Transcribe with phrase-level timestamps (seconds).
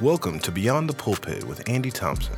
[0.00, 2.34] Welcome to Beyond the Pulpit with Andy Thompson.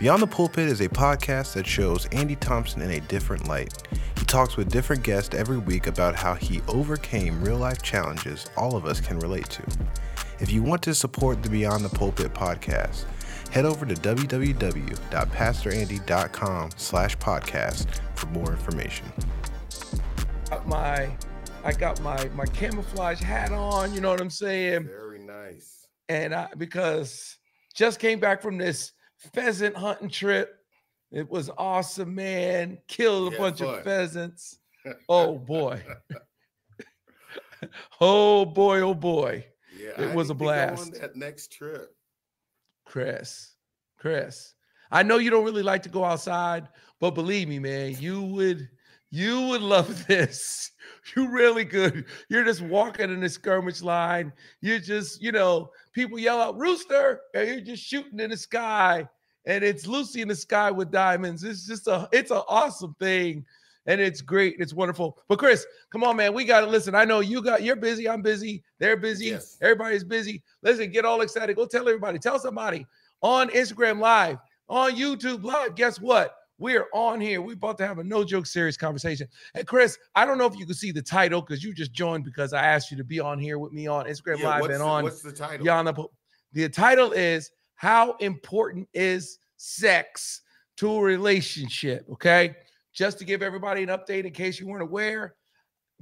[0.00, 3.72] Beyond the Pulpit is a podcast that shows Andy Thompson in a different light.
[4.18, 8.74] He talks with different guests every week about how he overcame real life challenges all
[8.74, 9.62] of us can relate to.
[10.40, 13.04] If you want to support the Beyond the Pulpit podcast,
[13.50, 17.86] head over to www.pastorandy.com slash podcast
[18.16, 19.06] for more information.
[20.50, 21.16] Got my
[21.62, 24.86] I got my my camouflage hat on, you know what I'm saying?
[24.86, 25.77] Very nice.
[26.08, 27.36] And I because
[27.74, 28.92] just came back from this
[29.32, 30.54] pheasant hunting trip.
[31.10, 32.78] It was awesome, man.
[32.88, 33.74] Killed a Yeah, bunch fun.
[33.78, 34.58] of pheasants.
[35.08, 35.82] Oh boy.
[38.00, 39.44] oh boy, oh boy.
[39.78, 40.92] yeah, it I was a need to go on blast.
[41.00, 41.94] that next trip.
[42.86, 43.54] Chris,
[43.98, 44.54] Chris,
[44.90, 46.68] I know you don't really like to go outside,
[47.00, 48.68] but believe me, man, you would
[49.10, 50.72] you would love this.
[51.16, 52.04] You really could.
[52.28, 54.32] You're just walking in the skirmish line.
[54.60, 59.08] You're just, you know, people yell out rooster, and you're just shooting in the sky,
[59.46, 61.44] and it's Lucy in the sky with diamonds.
[61.44, 63.44] It's just a, it's an awesome thing.
[63.86, 64.56] And it's great.
[64.58, 65.16] It's wonderful.
[65.28, 66.34] But Chris, come on, man.
[66.34, 66.94] We got to listen.
[66.94, 68.06] I know you got you're busy.
[68.06, 68.62] I'm busy.
[68.78, 69.26] They're busy.
[69.26, 69.56] Yes.
[69.62, 70.42] Everybody's busy.
[70.62, 71.56] Listen, get all excited.
[71.56, 72.18] Go tell everybody.
[72.18, 72.86] Tell somebody
[73.22, 74.36] on Instagram Live,
[74.68, 75.74] on YouTube Live.
[75.74, 76.37] Guess what?
[76.58, 77.40] We're on here.
[77.40, 79.28] We're about to have a no joke serious conversation.
[79.54, 82.24] And Chris, I don't know if you can see the title because you just joined
[82.24, 84.80] because I asked you to be on here with me on Instagram Yeah, Live and
[84.80, 85.64] the, on what's the title?
[85.64, 85.96] Beyond
[86.52, 90.42] the title is How Important is Sex
[90.78, 92.06] to a Relationship?
[92.12, 92.56] Okay.
[92.92, 95.34] Just to give everybody an update in case you weren't aware,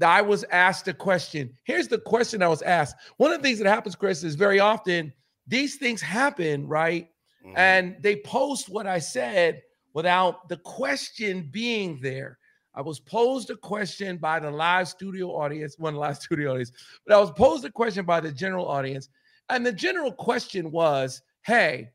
[0.02, 1.52] I was asked a question.
[1.64, 2.96] Here's the question I was asked.
[3.18, 5.12] One of the things that happens, Chris, is very often
[5.46, 7.08] these things happen, right?
[7.44, 7.52] Mhm.
[7.56, 9.62] and they post what I said
[9.96, 12.38] without the question being there.
[12.74, 16.70] I was posed a question by the live studio audience, one live studio audience,
[17.06, 19.08] but I was posed a question by the general audience.
[19.48, 21.92] And the general question was Hey,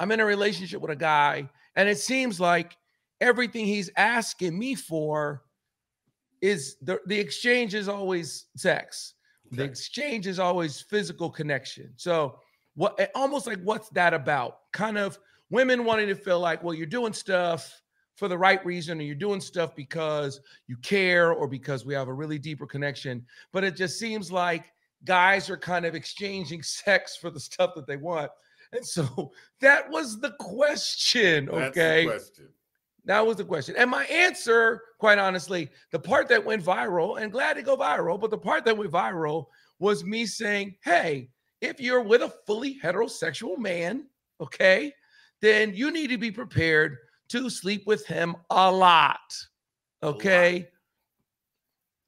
[0.00, 2.76] I'm in a relationship with a guy, and it seems like
[3.20, 5.44] everything he's asking me for
[6.40, 9.14] is the, the exchange is always sex.
[9.52, 11.92] The exchange is always physical connection.
[11.94, 12.40] So
[12.74, 14.58] what eh, almost like what's that about?
[14.72, 15.20] Kind of
[15.50, 17.82] women wanting to feel like, well, you're doing stuff
[18.16, 22.08] for the right reason, or you're doing stuff because you care or because we have
[22.08, 23.24] a really deeper connection.
[23.52, 24.64] But it just seems like
[25.04, 28.30] guys are kind of exchanging sex for the stuff that they want.
[28.72, 31.48] And so that was the question.
[31.48, 32.04] Okay.
[32.04, 32.48] the question.
[33.04, 33.76] That was the question.
[33.78, 38.20] And my answer, quite honestly, the part that went viral, and glad to go viral,
[38.20, 39.46] but the part that went viral
[39.78, 41.28] was me saying, hey,
[41.60, 44.06] if you're with a fully heterosexual man,
[44.40, 44.92] okay,
[45.46, 46.98] then you need to be prepared
[47.28, 49.20] to sleep with him a lot.
[50.02, 50.16] lot.
[50.16, 50.68] Okay.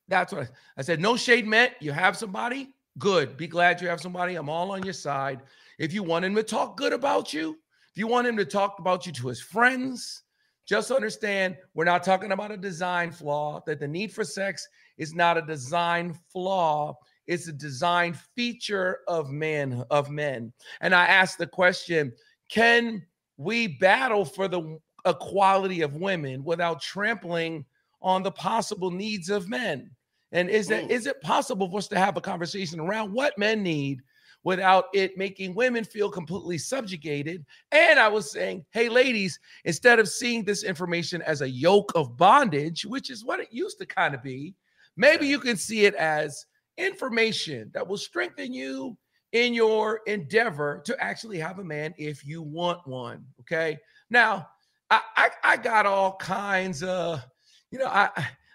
[0.09, 1.00] That's what I, I said.
[1.00, 1.72] No shade meant.
[1.81, 3.37] You have somebody, good.
[3.37, 4.34] Be glad you have somebody.
[4.34, 5.43] I'm all on your side.
[5.78, 7.59] If you want him to talk good about you,
[7.91, 10.22] if you want him to talk about you to his friends,
[10.66, 14.66] just understand we're not talking about a design flaw, that the need for sex
[14.99, 16.94] is not a design flaw.
[17.26, 20.53] It's a design feature of men of men.
[20.81, 22.12] And I asked the question,
[22.49, 23.06] can
[23.38, 27.65] we battle for the equality of women without trampling
[28.03, 29.91] on the possible needs of men?
[30.32, 30.91] And is that Mm.
[30.91, 34.03] is it possible for us to have a conversation around what men need
[34.44, 37.47] without it making women feel completely subjugated?
[37.72, 42.16] And I was saying, hey, ladies, instead of seeing this information as a yoke of
[42.16, 44.55] bondage, which is what it used to kind of be,
[44.97, 46.44] maybe you can see it as
[46.76, 48.97] information that will strengthen you
[49.33, 53.25] in your endeavor to actually have a man if you want one.
[53.41, 53.78] Okay.
[54.11, 54.49] Now,
[54.91, 57.22] I I, I got all kinds of,
[57.71, 58.11] you know, I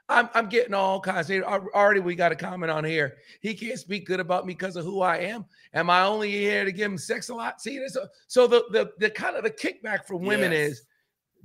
[0.10, 1.30] I'm, I'm getting all kinds.
[1.30, 3.16] Of, already, we got a comment on here.
[3.42, 5.46] He can't speak good about me because of who I am.
[5.74, 7.62] Am I only here to give him sex a lot?
[7.62, 7.98] See, this.
[8.28, 10.72] So the the the kind of the kickback from women Yes.
[10.72, 10.84] is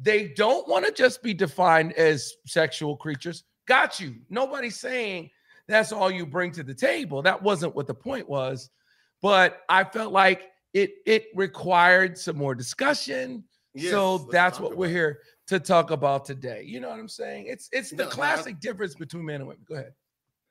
[0.00, 3.44] they don't want to just be defined as sexual creatures.
[3.66, 4.16] Got you.
[4.28, 5.30] Nobody's saying
[5.66, 7.22] that's all you bring to the table.
[7.22, 8.70] That wasn't what the point was.
[9.22, 13.44] But I felt like it it required some more discussion.
[13.74, 16.62] Yes, so that's what we're here to talk about today.
[16.66, 17.46] You know what I'm saying?
[17.48, 19.64] It's it's the No, no, I- classic difference between men and women.
[19.66, 19.92] Go ahead.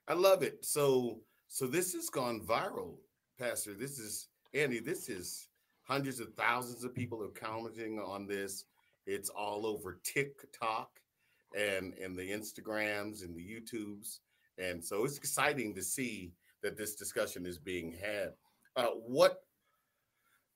[0.08, 0.64] I love it.
[0.66, 2.96] So so this has gone viral,
[3.40, 3.74] Pastor.
[3.74, 4.80] This is Andy.
[4.80, 5.48] This is
[5.84, 8.66] hundreds of thousands of people are commenting on this.
[9.06, 10.90] It's all over TikTok
[11.56, 14.20] and and the Instagrams and the YouTubes,
[14.58, 16.34] and so it's exciting to see
[16.64, 18.34] that this discussion is being had.
[18.78, 19.42] Uh, what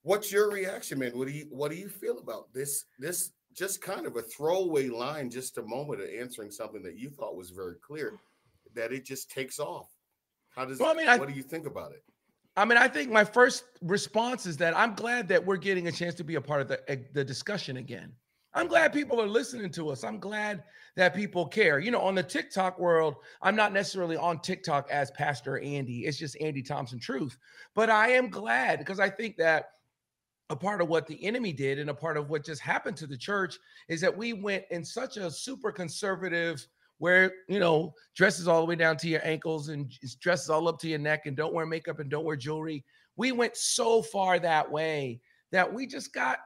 [0.04, 1.18] what's your reaction, man?
[1.18, 2.86] What do you what do you feel about this?
[3.00, 7.10] This just kind of a throwaway line, just a moment of answering something that you
[7.10, 8.14] thought was very clear,
[8.76, 9.88] that it just takes off.
[10.56, 12.04] How does Well, I mean, I- what do you think about it?
[12.56, 15.92] I mean, I think my first response is that I'm glad that we're getting a
[15.92, 18.14] chance to be a part of the, eh, the discussion again.
[18.54, 20.04] I'm glad people are listening to us.
[20.04, 20.64] I'm glad
[20.98, 21.80] that people care.
[21.80, 26.06] You know, on the TikTok world, I'm not necessarily on TikTok as Pastor Andy.
[26.06, 27.38] It's just Andy Thompson Truth.
[27.76, 29.70] But I am glad because I think that
[30.50, 33.08] a part of what the enemy did and a part of what just happened to
[33.08, 33.58] the church
[33.88, 36.68] is that we went in such a super conservative
[36.98, 39.90] where you know dresses all the way down to your ankles and
[40.20, 42.84] dresses all up to your neck and don't wear makeup and don't wear jewelry
[43.16, 45.22] we went so far that way
[45.52, 46.40] that we just got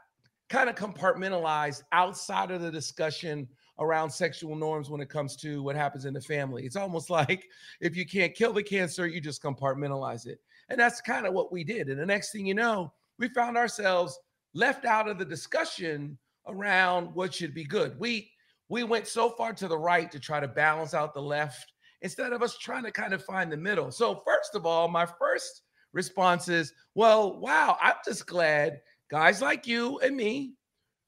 [0.49, 3.47] kind of compartmentalized outside of the discussion
[3.79, 7.47] around sexual norms when it comes to what happens in the family it's almost like
[7.81, 10.39] if you can't kill the cancer you just compartmentalize it
[10.69, 13.57] and that's kind of what we did and the next thing you know we found
[13.57, 14.19] ourselves
[14.53, 16.17] left out of the discussion
[16.47, 17.99] around what should be good.
[17.99, 18.31] We
[18.69, 22.33] we went so far to the right to try to balance out the left instead
[22.33, 23.91] of us trying to kind of find the middle.
[23.91, 25.61] So first of all, my first
[25.93, 30.53] response is, well, wow, I'm just glad guys like you and me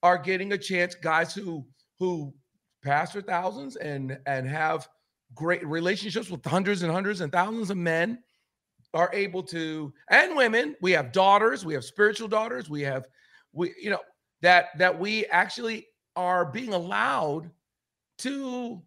[0.04, 1.66] are getting a chance, guys who
[2.00, 2.34] who
[2.84, 4.88] pastor thousands and and have
[5.36, 8.20] great relationships with hundreds and hundreds and thousands of men
[8.94, 10.76] are able to and women.
[10.82, 13.08] We have daughters we have spiritual daughters we have
[13.54, 14.00] we you know
[14.42, 17.52] that that we actually are being allowed
[18.20, 18.82] to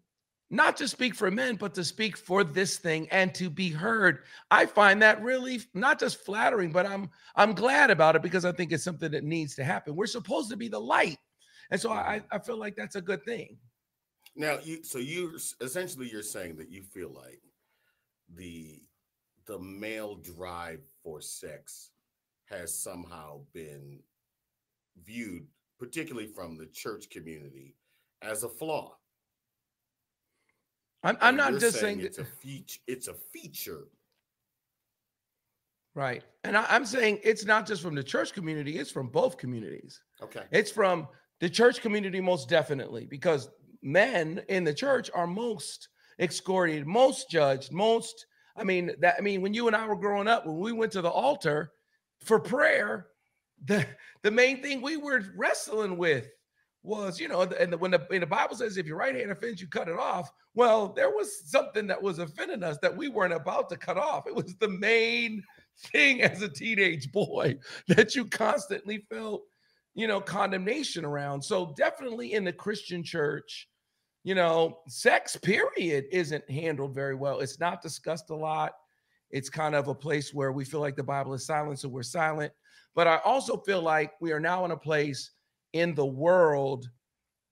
[0.51, 4.19] not to speak for men but to speak for this thing and to be heard.
[4.51, 8.51] I find that really not just flattering but i'm i'm glad about it because i
[8.51, 9.95] think it's something that needs to happen.
[9.95, 11.17] We're supposed to be the light.
[11.71, 13.57] And so i i feel like that's a good thing.
[14.35, 17.41] Now you so you essentially you're saying that you feel like
[18.35, 18.81] the
[19.47, 21.89] the male drive for sex
[22.45, 23.99] has somehow been
[25.03, 25.47] viewed,
[25.79, 27.75] particularly from the church community,
[28.21, 28.95] as a flaw.
[31.03, 32.79] I'm, I'm not just saying, saying it's a feature.
[32.87, 33.87] It's a feature.
[35.95, 36.23] Right.
[36.43, 40.01] And I, I'm saying it's not just from the church community, it's from both communities.
[40.21, 40.43] Okay.
[40.51, 41.07] It's from
[41.39, 43.49] the church community, most definitely, because
[43.81, 45.89] men in the church are most
[46.19, 48.25] excoriated, most judged, most
[48.55, 50.91] I mean, that I mean, when you and I were growing up, when we went
[50.93, 51.71] to the altar
[52.23, 53.07] for prayer,
[53.65, 53.85] the
[54.23, 56.27] the main thing we were wrestling with
[56.83, 59.61] was, you know, and the, when the, the Bible says if your right hand offends
[59.61, 60.31] you, cut it off.
[60.55, 64.27] Well, there was something that was offending us that we weren't about to cut off.
[64.27, 65.43] It was the main
[65.91, 67.57] thing as a teenage boy
[67.87, 69.43] that you constantly felt,
[69.93, 71.41] you know, condemnation around.
[71.43, 73.67] So definitely in the Christian church,
[74.23, 77.39] you know, sex period isn't handled very well.
[77.39, 78.73] It's not discussed a lot.
[79.29, 82.03] It's kind of a place where we feel like the Bible is silent, so we're
[82.03, 82.51] silent.
[82.93, 85.31] But I also feel like we are now in a place
[85.73, 86.89] in the world,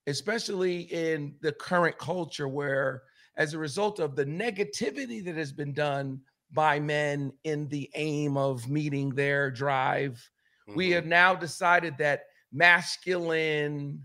[0.07, 3.03] especially in the current culture, where
[3.37, 6.19] as a result of the negativity that has been done
[6.51, 10.29] by men in the aim of meeting their drive,
[10.67, 10.77] mm-hmm.
[10.77, 14.03] we have now decided that masculine,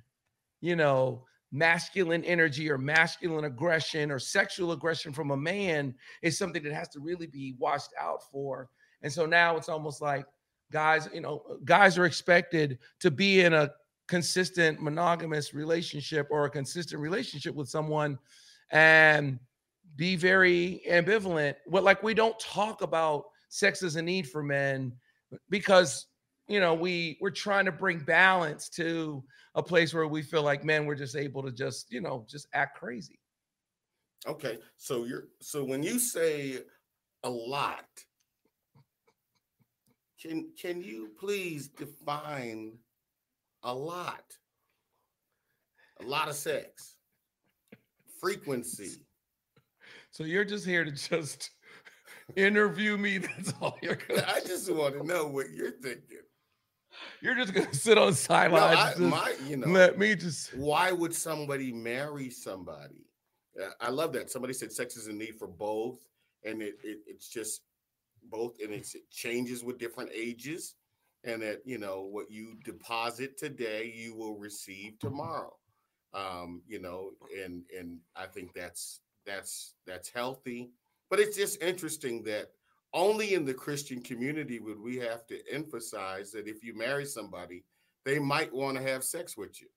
[0.60, 6.62] you know, masculine energy or masculine aggression or sexual aggression from a man is something
[6.62, 8.68] that has to really be watched out for.
[9.02, 10.26] And so now it's almost like
[10.72, 13.70] guys, you know, guys are expected to be in a
[14.08, 18.18] consistent monogamous relationship or a consistent relationship with someone
[18.70, 19.38] and
[19.96, 21.54] be very ambivalent.
[21.66, 24.92] What like we don't talk about sex as a need for men
[25.48, 26.06] because
[26.48, 29.22] you know we we're trying to bring balance to
[29.54, 32.48] a place where we feel like man we're just able to just you know just
[32.52, 33.18] act crazy
[34.26, 36.58] okay so you're so when you say
[37.22, 37.86] a lot
[40.20, 42.72] can can you please define
[43.64, 44.24] a lot
[46.00, 46.96] a lot of sex
[48.20, 49.02] frequency
[50.10, 51.50] so you're just here to just
[52.36, 56.18] interview me that's all you're gonna i just want to know what you're thinking
[57.20, 58.98] you're just gonna sit on sidelines.
[58.98, 60.54] No, my, you know, let me just.
[60.54, 63.06] Why would somebody marry somebody?
[63.80, 64.30] I love that.
[64.30, 65.98] Somebody said sex is a need for both,
[66.44, 67.62] and it, it it's just
[68.30, 70.74] both, and it changes with different ages,
[71.24, 75.54] and that you know what you deposit today, you will receive tomorrow.
[76.12, 77.10] Um, you know,
[77.42, 80.70] and and I think that's that's that's healthy,
[81.10, 82.50] but it's just interesting that
[82.92, 87.64] only in the Christian community would we have to emphasize that if you marry somebody,
[88.04, 89.68] they might want to have sex with you.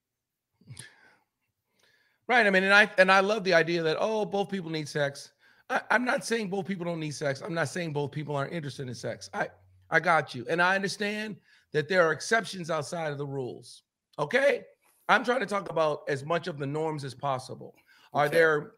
[2.28, 2.46] Right.
[2.46, 5.32] I mean, and I and I love the idea that oh, both people need sex.
[5.70, 7.42] I, I'm not saying both people don't need sex.
[7.42, 9.30] I'm not saying both people aren't interested in sex.
[9.34, 9.48] I
[9.90, 11.38] I got you, and I understand
[11.74, 13.84] that there are exceptions outside of the rules.
[14.20, 14.64] Okay.
[15.10, 17.76] I'm trying to talk about as much of the norms as possible.
[18.14, 18.36] Are okay.
[18.36, 18.72] there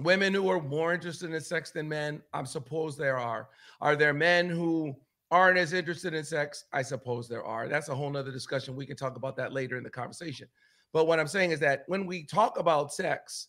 [0.00, 2.22] women who are more interested in sex than men?
[2.32, 3.48] I suppose there are.
[3.80, 4.94] Are there men who
[5.30, 6.64] aren't as interested in sex?
[6.72, 7.68] I suppose there are.
[7.68, 8.76] That's a whole nother discussion.
[8.76, 10.48] We can talk about that later in the conversation.
[10.92, 13.48] But what I'm saying is that when we talk about sex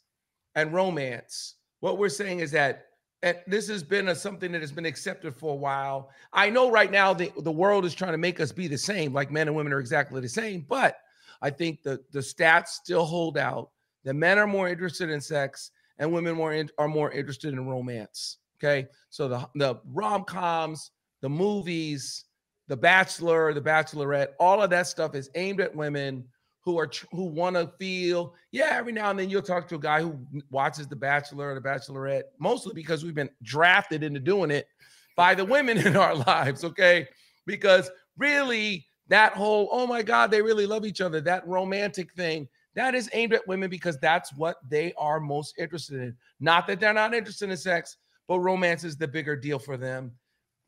[0.56, 2.86] and romance, what we're saying is that
[3.24, 6.12] and this has been a, something that has been accepted for a while.
[6.34, 9.14] I know right now the, the world is trying to make us be the same,
[9.14, 10.98] like men and women are exactly the same, but
[11.42, 13.72] I think the, the stats still hold out
[14.04, 17.66] that men are more interested in sex and women more in, are more interested in
[17.66, 18.38] romance.
[18.58, 18.88] Okay.
[19.10, 22.26] So the, the rom-coms, the movies,
[22.68, 26.26] the bachelor, the bachelorette, all of that stuff is aimed at women
[26.64, 29.80] who are who want to feel yeah every now and then you'll talk to a
[29.80, 30.18] guy who
[30.50, 34.68] watches the bachelor or the bachelorette mostly because we've been drafted into doing it
[35.16, 37.08] by the women in our lives okay?
[37.46, 42.48] Because really that whole oh my god they really love each other that romantic thing
[42.76, 46.16] that is aimed at women because that's what they are most interested in.
[46.40, 50.14] Not that they're not interested in sex but romance is the bigger deal for them.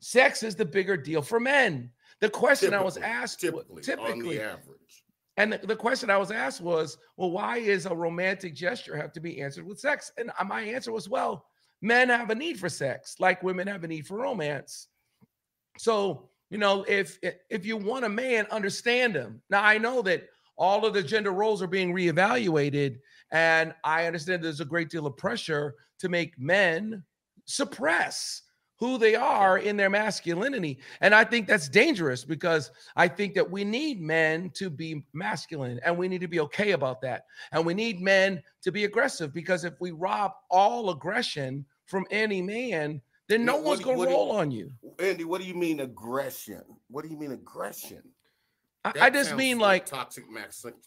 [0.01, 1.89] Sex is the bigger deal for men.
[2.19, 5.04] The question typically, i was asked typically, typically on the average
[5.37, 9.11] and the, the, question I was asked was, well, why is a romantic gesture have
[9.13, 10.11] to be answered with sex?
[10.17, 11.45] And uh, my answer was, well,
[11.81, 14.87] men have a need for sex, like women have a need for romance.
[15.77, 19.41] So, you know, if if you want a man, understand him.
[19.49, 20.27] Now, I know that
[20.57, 22.99] all of the gender roles are being reevaluated,
[23.31, 27.03] and I understand there's a great deal of pressure to make men
[27.45, 28.43] suppress
[28.77, 30.79] who they are in their masculinity.
[31.01, 35.79] And I think that's dangerous because I think that we need men to be masculine
[35.85, 37.25] and we need to be okay about that.
[37.51, 42.41] And we need men to be aggressive because if we rob all aggression from any
[42.41, 44.71] man, then no one's going to roll you, on you.
[44.99, 46.61] Andy, what do you mean aggression?
[46.89, 48.03] What do you mean aggression?
[48.83, 50.25] I, I just mean like, like toxic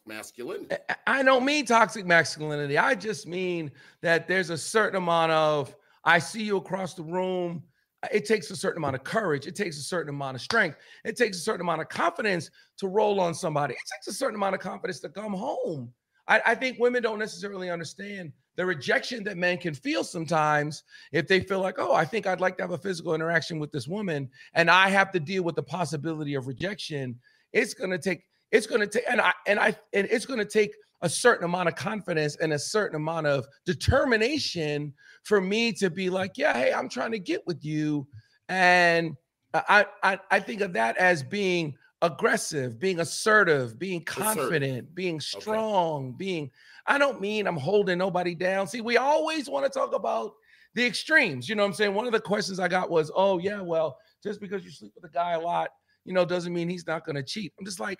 [0.07, 0.77] masculinity.
[1.07, 2.79] I don't mean toxic masculinity.
[2.79, 7.65] I just mean that there's a certain amount of I see you across the room
[8.13, 9.47] it takes a certain amount of courage.
[9.47, 10.79] It takes a certain amount of strength.
[11.05, 13.75] It takes a certain amount of confidence to roll on somebody.
[13.75, 15.93] It takes a certain amount of confidence to come home.
[16.29, 21.27] I, I, think women don't necessarily understand the rejection that men can feel sometimes if
[21.27, 23.89] they feel like, oh, I think I'd like to have a physical interaction with this
[23.89, 27.19] woman, and I have to deal with the possibility of rejection.
[27.53, 28.25] It's gonna take.
[28.53, 31.77] It's gonna take, and I and I and it's gonna take a certain amount of
[31.77, 36.89] confidence and a certain amount of determination for me to be like, yeah, hey, I'm
[36.89, 38.07] trying to get with you.
[38.49, 39.17] And
[39.55, 44.95] I I, I think of that as being aggressive, being assertive, being confident, assertive.
[44.95, 46.17] being strong, okay.
[46.19, 46.51] being
[46.87, 48.67] I don't mean I'm holding nobody down.
[48.67, 50.33] See, we always want to talk about
[50.75, 51.49] the extremes.
[51.49, 51.95] You know what I'm saying?
[51.95, 55.11] One of the questions I got was, oh, yeah, well, just because you sleep with
[55.11, 55.71] a guy a lot,
[56.05, 57.53] you know, doesn't mean he's not going to cheat.
[57.59, 57.99] I'm just like,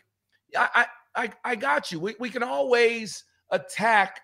[0.57, 0.87] I, I,
[1.45, 2.01] I got you.
[2.01, 4.21] We, we can always attack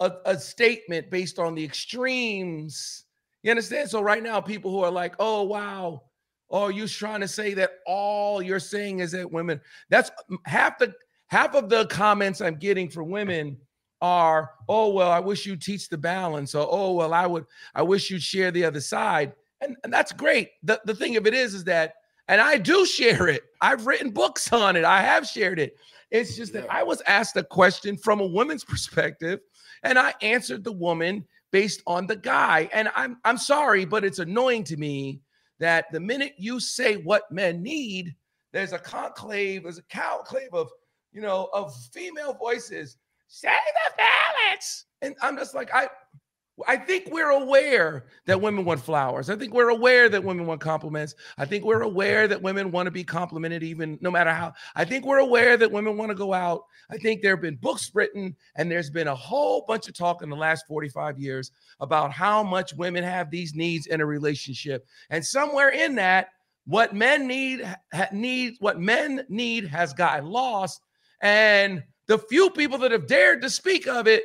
[0.00, 3.04] a, a statement based on the extremes.
[3.42, 3.90] You understand?
[3.90, 6.02] So right now, people who are like, oh, wow,
[6.50, 10.10] oh, you trying to say that all you're saying is that women, that's
[10.44, 10.94] half the
[11.26, 13.56] half of the comments I'm getting from women
[14.02, 17.82] are, oh, well, I wish you teach the balance, or oh, well, I would, I
[17.82, 19.32] wish you'd share the other side.
[19.60, 20.50] And, and that's great.
[20.62, 21.94] The, the thing of it is, is that,
[22.28, 23.44] and I do share it.
[23.60, 24.84] I've written books on it.
[24.84, 25.76] I have shared it.
[26.12, 29.40] It's just that I was asked a question from a woman's perspective,
[29.82, 32.68] and I answered the woman based on the guy.
[32.72, 35.20] And I'm I'm sorry, but it's annoying to me
[35.58, 38.14] that the minute you say what men need,
[38.52, 40.70] there's a conclave, there's a conclave of
[41.12, 42.98] you know of female voices.
[43.28, 44.84] Say the balance.
[45.00, 45.88] And I'm just like, I
[46.68, 49.30] I think we're aware that women want flowers.
[49.30, 51.14] I think we're aware that women want compliments.
[51.38, 54.52] I think we're aware that women want to be complimented, even no matter how.
[54.76, 56.64] I think we're aware that women want to go out.
[56.90, 60.22] I think there have been books written, and there's been a whole bunch of talk
[60.22, 64.86] in the last 45 years about how much women have these needs in a relationship.
[65.08, 66.28] And somewhere in that,
[66.66, 67.66] what men need,
[68.12, 70.82] need what men need has gotten lost.
[71.22, 74.24] And the few people that have dared to speak of it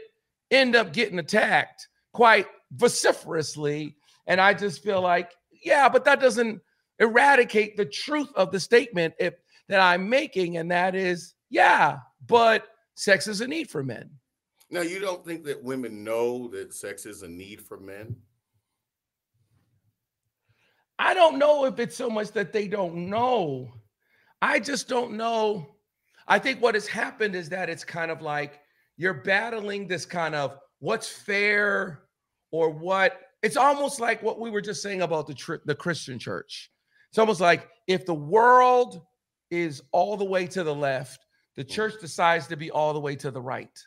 [0.51, 3.95] end up getting attacked quite vociferously.
[4.25, 6.59] And I just feel like, yeah, but that doesn't
[6.97, 9.35] eradicate the truth of the statement if
[9.69, 14.09] that I'm making, and that is, yeah, but sex is a need for men.
[14.71, 18.15] Now, you don't think that women know that sex is a need for men?
[20.97, 23.71] I don't know if it's so much that they don't know.
[24.41, 25.75] I just don't know.
[26.27, 28.59] I think what has happened is that it's kind of like
[28.95, 32.06] you're battling this kind of what's fair
[32.51, 36.17] or what it's almost like what we were just saying about the tr- the Christian
[36.19, 36.71] church.
[37.09, 39.01] It's almost like if the world
[39.49, 41.25] is all the way to the left,
[41.55, 41.69] the mm.
[41.69, 43.77] church decides to be all the way to the right.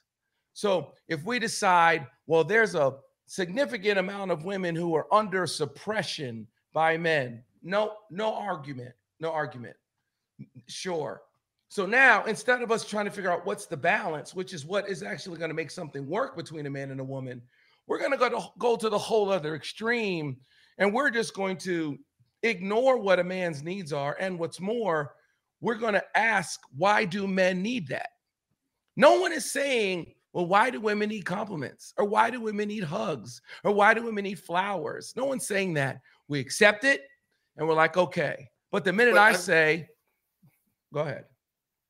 [0.52, 2.94] So if we decide, well, there's a
[3.26, 8.94] significant amount of women who are under suppression by men, no, no argument.
[9.20, 9.76] no argument.
[10.66, 11.22] Sure.
[11.68, 14.88] So now instead of us trying to figure out what's the balance, which is what
[14.88, 17.40] is actually going to make something work between a man and a woman,
[17.90, 20.36] we're going go to go to the whole other extreme
[20.78, 21.98] and we're just going to
[22.44, 25.16] ignore what a man's needs are and what's more,
[25.60, 28.10] we're going to ask why do men need that?
[28.96, 31.92] No one is saying, well, why do women need compliments?
[31.96, 33.42] Or why do women need hugs?
[33.64, 35.12] Or why do women need flowers?
[35.16, 36.00] No one's saying that.
[36.28, 37.02] We accept it
[37.56, 38.50] and we're like, okay.
[38.70, 39.88] But the minute I, I say,
[40.94, 41.24] go ahead.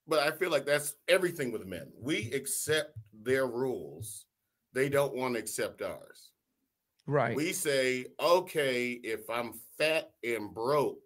[0.08, 1.92] But I feel like that's everything with men.
[2.00, 4.24] We accept their rules,
[4.72, 6.30] they don't want to accept ours.
[7.06, 7.34] Right.
[7.34, 10.98] We say, okay, if I'm fat and broke,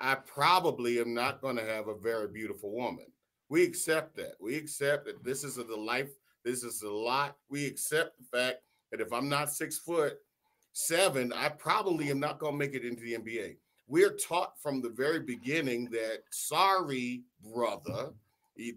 [0.00, 3.06] I probably am not going to have a very beautiful woman.
[3.48, 4.34] We accept that.
[4.40, 6.10] We accept that this is the life,
[6.44, 7.36] this is a lot.
[7.50, 8.58] We accept the fact
[8.90, 10.18] that if I'm not six foot
[10.72, 13.56] seven, I probably am not going to make it into the NBA.
[13.88, 18.12] We're taught from the very beginning that, sorry, brother,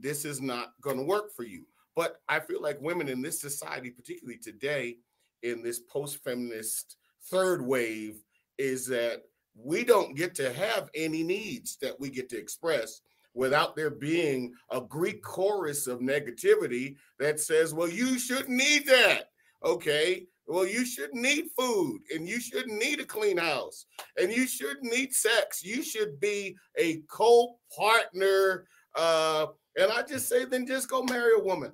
[0.01, 1.65] this is not going to work for you.
[2.01, 4.97] But I feel like women in this society, particularly today,
[5.43, 6.97] in this post feminist
[7.29, 8.23] third wave,
[8.57, 9.21] is that
[9.53, 13.01] we don't get to have any needs that we get to express
[13.35, 19.25] without there being a Greek chorus of negativity that says, well, you shouldn't need that.
[19.63, 20.25] Okay.
[20.47, 23.85] Well, you shouldn't need food and you shouldn't need a clean house
[24.19, 25.63] and you shouldn't need sex.
[25.63, 28.65] You should be a co partner.
[28.95, 29.45] Uh,
[29.77, 31.71] and I just say, then just go marry a woman.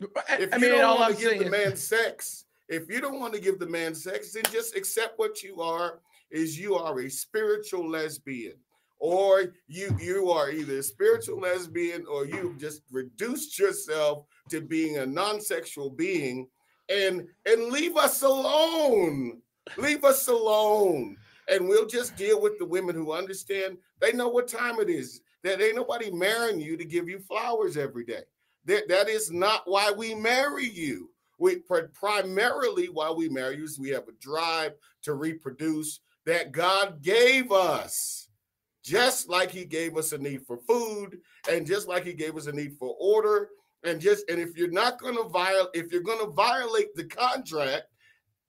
[0.00, 3.34] If I you mean, don't want to give the man sex, if you don't want
[3.34, 6.00] to give the man sex, then just accept what you are
[6.30, 8.54] is you are a spiritual lesbian.
[8.98, 14.98] Or you you are either a spiritual lesbian or you've just reduced yourself to being
[14.98, 16.46] a non-sexual being
[16.88, 19.42] and and leave us alone.
[19.76, 21.16] Leave us alone.
[21.48, 23.76] And we'll just deal with the women who understand.
[24.00, 27.76] They know what time it is that ain't nobody marrying you to give you flowers
[27.76, 28.22] every day
[28.64, 31.08] that, that is not why we marry you
[31.42, 31.56] we
[31.92, 37.50] primarily why we marry you is we have a drive to reproduce that God gave
[37.50, 38.28] us.
[38.84, 42.46] Just like he gave us a need for food, and just like he gave us
[42.46, 43.48] a need for order,
[43.84, 47.84] and just and if you're not to violate, if you're to violate the contract,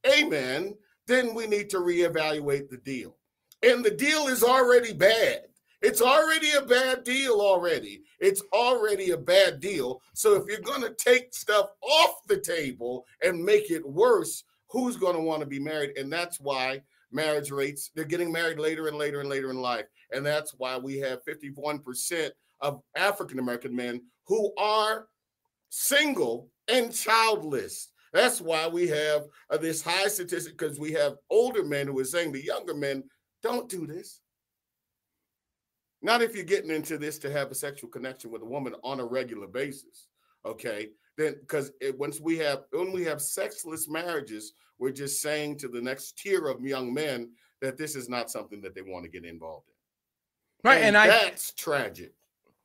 [0.08, 0.76] amen,
[1.06, 3.16] then we need to reevaluate the deal.
[3.62, 5.42] And the deal is already bad.
[5.84, 8.04] It's already a bad deal already.
[8.22, 10.02] It's already a bad deal.
[10.14, 14.96] So if you're going to take stuff off the table and make it worse, who's
[14.96, 15.98] going to want to be married?
[15.98, 17.92] And that's why marriage rates.
[17.94, 19.86] They're getting married later and later and later in life.
[20.14, 22.30] And that's why we have 51%
[22.62, 25.08] of African American men who are
[25.68, 27.90] single and childless.
[28.14, 32.06] That's why we have uh, this high statistic because we have older men who are
[32.06, 33.04] saying to younger men,
[33.42, 34.22] don't do this.
[36.04, 39.00] Not if you're getting into this to have a sexual connection with a woman on
[39.00, 40.08] a regular basis.
[40.46, 40.90] Okay.
[41.18, 45.82] Then because once we have when we have sexless marriages we're just saying to the
[45.82, 47.30] next tier of young men
[47.62, 50.70] that this is not something that they want to get involved in.
[50.70, 52.14] Right, and, and I that's tragic.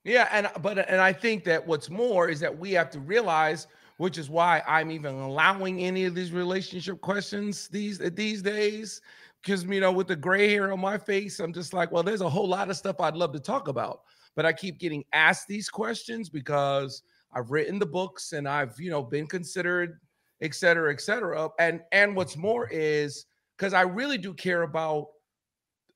[0.05, 3.67] Yeah, and but and I think that what's more is that we have to realize,
[3.99, 9.01] which is why I'm even allowing any of these relationship questions these these days,
[9.43, 12.21] because you know, with the gray hair on my face, I'm just like, well, there's
[12.21, 14.01] a whole lot of stuff I'd love to talk about,
[14.37, 17.03] but I keep getting asked these questions because
[17.35, 19.99] I've written the books and I've you know been considered
[20.41, 21.49] et cetera, et cetera.
[21.59, 25.07] And and what's more is because I really do care about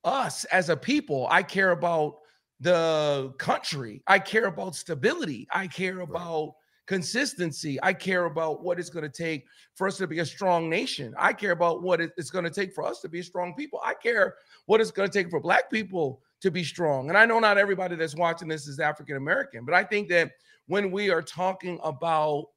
[0.04, 1.26] us as a people.
[1.30, 2.16] I care about
[2.60, 4.02] the country.
[4.06, 5.46] I care about stability.
[5.52, 6.54] I care about
[6.92, 7.78] consistency.
[7.82, 11.14] I care about what it's going to take for us to be a strong nation.
[11.18, 13.80] I care about what it's going to take for us to be strong people.
[13.82, 14.34] I care
[14.66, 17.08] what it's going to take for black people to be strong.
[17.08, 20.32] And I know not everybody that's watching this is African American, but I think that
[20.66, 22.48] when we are talking about,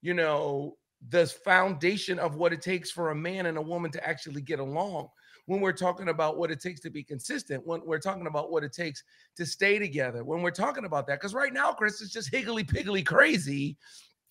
[0.00, 0.78] you know,
[1.10, 4.60] the foundation of what it takes for a man and a woman to actually get
[4.60, 5.08] along
[5.46, 8.64] when we're talking about what it takes to be consistent, when we're talking about what
[8.64, 9.02] it takes
[9.36, 11.20] to stay together, when we're talking about that.
[11.20, 13.76] Because right now, Chris, is just higgly piggly crazy,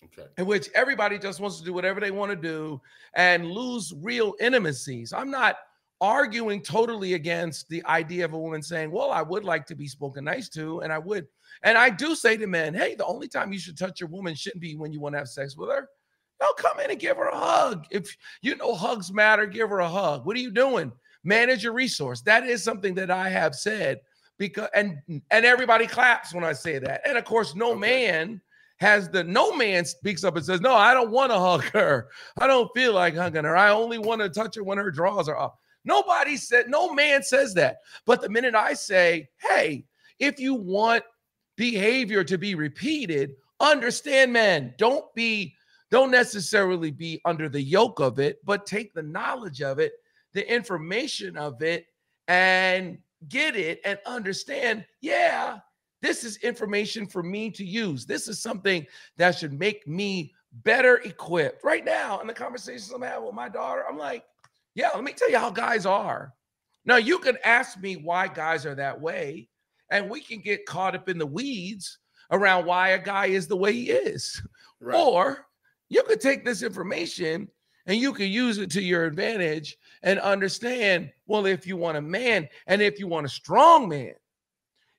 [0.04, 0.28] okay.
[0.38, 2.80] in which everybody just wants to do whatever they want to do
[3.14, 5.12] and lose real intimacies.
[5.12, 5.56] I'm not
[6.00, 9.86] arguing totally against the idea of a woman saying, Well, I would like to be
[9.86, 11.26] spoken nice to, and I would.
[11.62, 14.34] And I do say to men, Hey, the only time you should touch your woman
[14.34, 15.88] shouldn't be when you want to have sex with her
[16.40, 17.86] no, come in and give her a hug.
[17.90, 20.26] If you know hugs matter, give her a hug.
[20.26, 20.92] What are you doing?
[21.24, 22.20] Manage your resource.
[22.22, 24.00] That is something that I have said
[24.38, 27.02] because and and everybody claps when I say that.
[27.06, 27.80] And of course, no okay.
[27.80, 28.40] man
[28.78, 32.08] has the no man speaks up and says, No, I don't want to hug her.
[32.38, 33.56] I don't feel like hugging her.
[33.56, 35.54] I only want to touch her when her drawers are off.
[35.84, 37.78] Nobody said, no man says that.
[38.06, 39.84] But the minute I say, hey,
[40.18, 41.04] if you want
[41.56, 45.54] behavior to be repeated, understand, man, don't be,
[45.90, 49.92] don't necessarily be under the yoke of it, but take the knowledge of it,
[50.34, 51.86] the information of it,
[52.28, 55.58] and get it and understand, yeah,
[56.02, 58.04] this is information for me to use.
[58.04, 61.64] This is something that should make me better equipped.
[61.64, 64.24] Right now, in the conversations I'm having with my daughter, I'm like,
[64.74, 66.34] yeah, let me tell you how guys are.
[66.84, 69.48] Now, you can ask me why guys are that way,
[69.90, 71.98] and we can get caught up in the weeds
[72.30, 74.42] around why a guy is the way he is.
[74.80, 74.98] Right.
[74.98, 75.46] Or
[75.88, 77.48] you could take this information
[77.86, 82.02] and you can use it to your advantage and understand well, if you want a
[82.02, 84.14] man and if you want a strong man,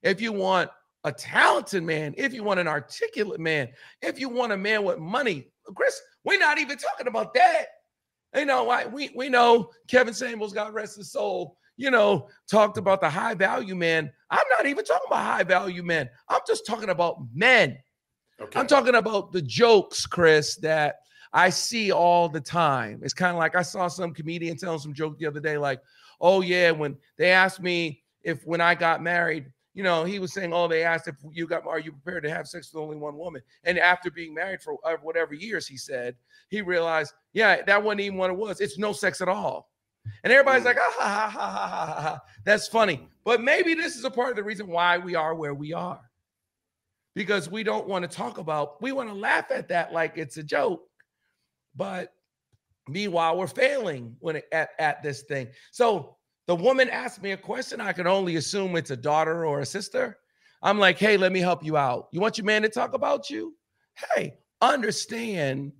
[0.01, 0.69] if you want
[1.03, 3.69] a talented man, if you want an articulate man,
[4.01, 7.65] if you want a man with money, Chris, we're not even talking about that.
[8.35, 12.77] You know, I, we we know Kevin Samuels, God rest his soul, you know, talked
[12.77, 14.11] about the high value man.
[14.29, 16.09] I'm not even talking about high value men.
[16.29, 17.77] I'm just talking about men.
[18.39, 18.59] Okay.
[18.59, 20.97] I'm talking about the jokes, Chris, that
[21.35, 23.01] I see all the time.
[23.03, 25.81] It's kind of like I saw some comedian telling some joke the other day, like,
[26.21, 30.31] oh yeah, when they asked me if when I got married, you know, he was
[30.31, 32.95] saying, oh, they asked if you got, are you prepared to have sex with only
[32.95, 33.41] one woman?
[33.65, 36.15] And after being married for uh, whatever years, he said,
[36.47, 38.61] he realized, yeah, that wasn't even what it was.
[38.61, 39.69] It's no sex at all.
[40.23, 40.67] And everybody's mm.
[40.67, 42.19] like, ah, ha, ha, ha, ha, ha, ha.
[42.45, 43.09] That's funny.
[43.25, 45.99] But maybe this is a part of the reason why we are where we are.
[47.13, 50.37] Because we don't want to talk about, we want to laugh at that like it's
[50.37, 50.87] a joke.
[51.75, 52.13] But
[52.87, 55.47] meanwhile, we're failing when it, at, at this thing.
[55.71, 57.81] So the woman asked me a question.
[57.81, 60.17] I can only assume it's a daughter or a sister.
[60.61, 62.07] I'm like, hey, let me help you out.
[62.11, 63.55] You want your man to talk about you?
[64.15, 65.71] Hey, understand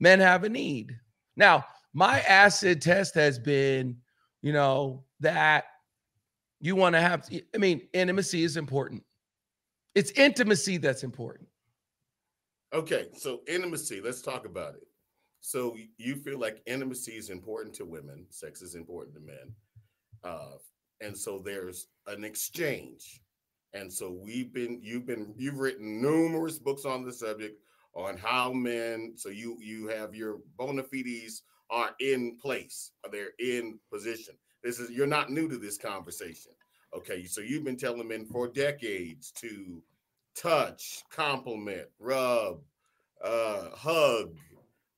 [0.00, 0.96] men have a need.
[1.36, 3.96] Now, my acid test has been,
[4.42, 5.64] you know, that
[6.60, 9.02] you want to have, I mean, intimacy is important.
[9.94, 11.48] It's intimacy that's important.
[12.74, 14.86] Okay, so intimacy, let's talk about it.
[15.46, 19.54] So you feel like intimacy is important to women, sex is important to men.
[20.24, 20.56] Uh,
[21.00, 23.20] and so there's an exchange.
[23.72, 27.60] And so we've been, you've been, you've written numerous books on the subject
[27.94, 33.78] on how men, so you you have your bona fides are in place, they're in
[33.88, 34.34] position.
[34.64, 36.54] This is you're not new to this conversation.
[36.92, 39.80] Okay, so you've been telling men for decades to
[40.34, 42.58] touch, compliment, rub,
[43.24, 44.34] uh, hug,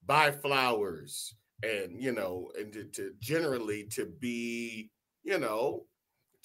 [0.08, 4.90] buy flowers, and you know, and to, to generally to be,
[5.22, 5.84] you know,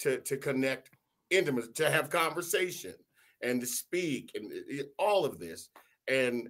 [0.00, 0.90] to to connect
[1.30, 2.94] intimate, to have conversation
[3.42, 5.70] and to speak and eh, eh, all of this.
[6.06, 6.48] And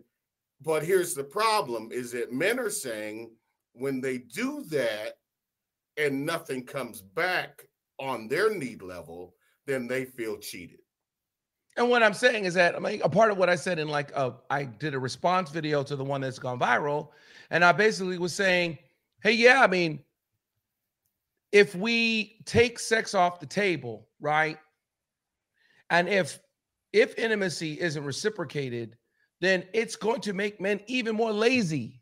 [0.61, 3.31] but here's the problem is that men are saying
[3.73, 5.15] when they do that
[5.97, 7.63] and nothing comes back
[7.99, 9.35] on their need level,
[9.67, 10.79] then they feel cheated.
[11.77, 13.89] And what I'm saying is that I mean a part of what I said in
[13.89, 17.09] like uh, I did a response video to the one that's gone viral,
[17.51, 18.79] and I basically was saying,
[19.23, 20.01] hey, yeah, I mean,
[21.51, 24.59] if we take sex off the table, right?
[25.91, 26.39] And if
[26.93, 28.97] if intimacy isn't reciprocated,
[29.41, 32.01] then it's going to make men even more lazy.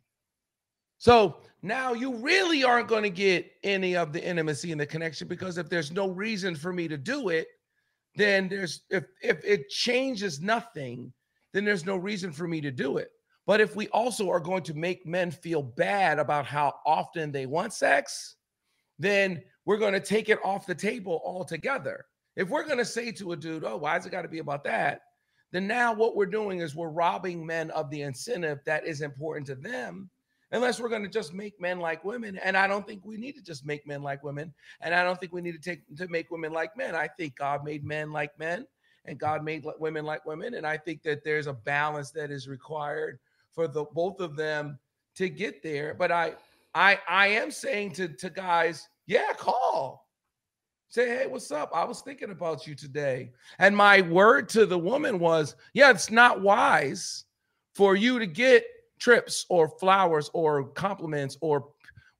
[0.98, 5.28] So now you really aren't going to get any of the intimacy and the connection
[5.28, 7.48] because if there's no reason for me to do it,
[8.14, 11.12] then there's if if it changes nothing,
[11.52, 13.10] then there's no reason for me to do it.
[13.46, 17.46] But if we also are going to make men feel bad about how often they
[17.46, 18.36] want sex,
[18.98, 22.04] then we're going to take it off the table altogether.
[22.36, 24.64] If we're going to say to a dude, "Oh, why's it got to be about
[24.64, 25.00] that?"
[25.52, 29.46] then now what we're doing is we're robbing men of the incentive that is important
[29.46, 30.10] to them
[30.52, 33.34] unless we're going to just make men like women and i don't think we need
[33.34, 36.06] to just make men like women and i don't think we need to take to
[36.08, 38.66] make women like men i think god made men like men
[39.04, 42.46] and god made women like women and i think that there's a balance that is
[42.46, 43.18] required
[43.52, 44.78] for the both of them
[45.14, 46.32] to get there but i
[46.74, 50.02] i i am saying to to guys yeah call
[50.92, 51.70] Say, hey, what's up?
[51.72, 53.30] I was thinking about you today.
[53.58, 57.24] And my word to the woman was, yeah, it's not wise
[57.74, 58.66] for you to get
[59.02, 61.68] trips or flowers or compliments or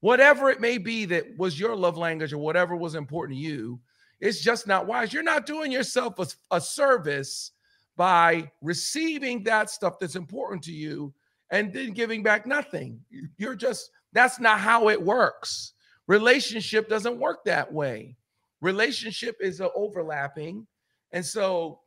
[0.01, 3.79] whatever it may be that was your love language or whatever was important to you.
[4.21, 5.13] It's just not wise.
[5.13, 7.53] You're not doing yourself a, a service
[7.97, 11.13] by receiving that stuff that's important to you
[11.51, 13.01] and then giving back nothing.
[13.37, 15.75] You're just, that's not how it works.
[16.07, 18.17] Relationship doesn't work that way
[18.63, 20.67] relationship is overlapping
[21.11, 21.81] and so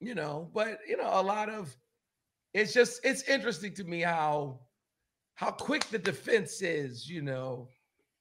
[0.00, 1.76] you know but you know a lot of
[2.58, 4.60] it's just it's interesting to me how
[5.34, 7.68] how quick the defense is you know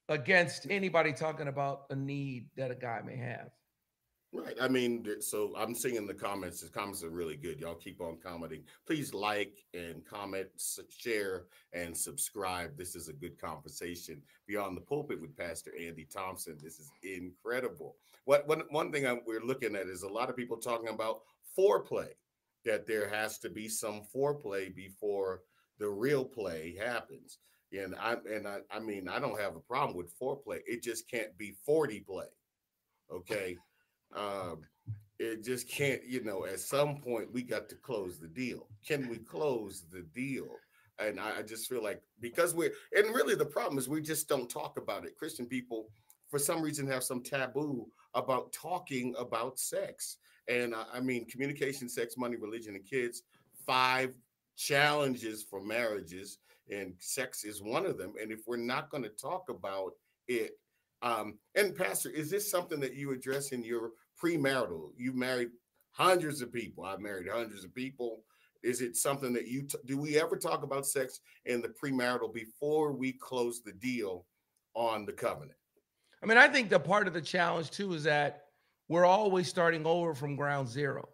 [0.10, 3.50] against anybody talking about a need that a guy may have.
[4.34, 4.56] Right.
[4.62, 7.60] I mean, so I'm seeing in the comments, the comments are really good.
[7.62, 8.63] Y'all keep on commenting.
[8.86, 10.47] Please like and comment,
[10.89, 12.78] share, and subscribe.
[12.78, 16.58] This is a good conversation beyond the pulpit with Pastor Andy Thompson.
[16.62, 17.95] This is incredible.
[18.26, 21.21] What one, one thing I, we're looking at is a lot of people talking about
[21.58, 22.10] foreplay,
[22.67, 25.41] that there has to be some foreplay before
[25.80, 27.39] the real play happens.
[27.71, 30.60] And I and I, I mean, I don't have a problem with foreplay.
[30.67, 32.25] It just can't be 40 play.
[33.12, 33.58] Okay.
[34.15, 34.63] Um,
[35.19, 38.67] it just can't, you know, at some point we got to close the deal.
[38.86, 40.47] Can we close the deal?
[40.99, 44.27] And I, I just feel like because we're, and really the problem is we just
[44.27, 45.17] don't talk about it.
[45.17, 45.88] Christian people,
[46.30, 50.17] for some reason, have some taboo about talking about sex.
[50.47, 53.23] And uh, I mean, communication, sex, money, religion, and kids,
[53.65, 54.13] five
[54.55, 56.39] challenges for marriages,
[56.71, 58.13] and sex is one of them.
[58.21, 59.91] And if we're not going to talk about
[60.27, 60.51] it,
[61.01, 64.91] um, and Pastor, is this something that you address in your premarital?
[64.97, 65.49] You married
[65.91, 66.86] hundreds of people.
[66.86, 68.23] I've married hundreds of people.
[68.63, 69.97] Is it something that you t- do?
[69.97, 74.25] We ever talk about sex in the premarital before we close the deal
[74.73, 75.57] on the covenant?
[76.23, 78.46] I mean, I think the part of the challenge too is that
[78.89, 81.08] we're always starting over from ground zero.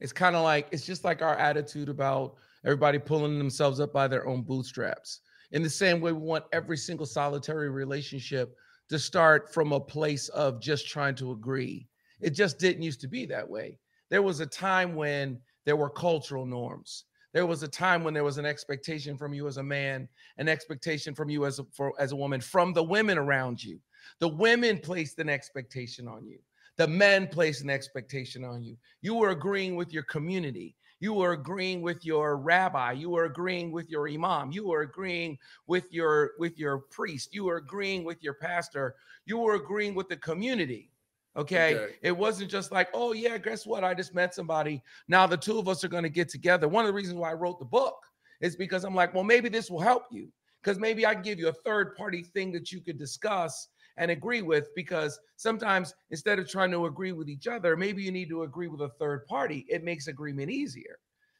[0.00, 4.08] It's kind of like it's just like our attitude about everybody pulling themselves up by
[4.08, 5.20] their own bootstraps.
[5.52, 8.56] In the same way, we want every single solitary relationship
[8.88, 11.88] to start from a place of just trying to agree.
[12.20, 13.78] It just didn't used to be that way.
[14.10, 17.04] There was a time when there were cultural norms.
[17.32, 20.48] There was a time when there was an expectation from you as a man, an
[20.48, 23.80] expectation from you as a, for, as a woman, from the women around you.
[24.18, 26.38] The women placed an expectation on you.
[26.78, 28.76] The men placed an expectation on you.
[29.02, 30.74] You were agreeing with your community.
[31.00, 32.92] You were agreeing with your rabbi.
[32.92, 34.52] You were agreeing with your imam.
[34.52, 37.34] You were agreeing with your with your priest.
[37.34, 38.94] You were agreeing with your pastor.
[39.26, 40.92] You were agreeing with the community.
[41.36, 41.74] Okay?
[41.74, 41.94] okay.
[42.02, 43.84] It wasn't just like, oh, yeah, guess what?
[43.84, 44.82] I just met somebody.
[45.08, 46.68] Now the two of us are going to get together.
[46.68, 47.96] One of the reasons why I wrote the book
[48.40, 50.28] is because I'm like, well, maybe this will help you.
[50.62, 54.10] Because maybe I can give you a third party thing that you could discuss and
[54.10, 58.28] agree with because sometimes instead of trying to agree with each other, maybe you need
[58.28, 59.64] to agree with a third party.
[59.68, 60.98] It makes agreement easier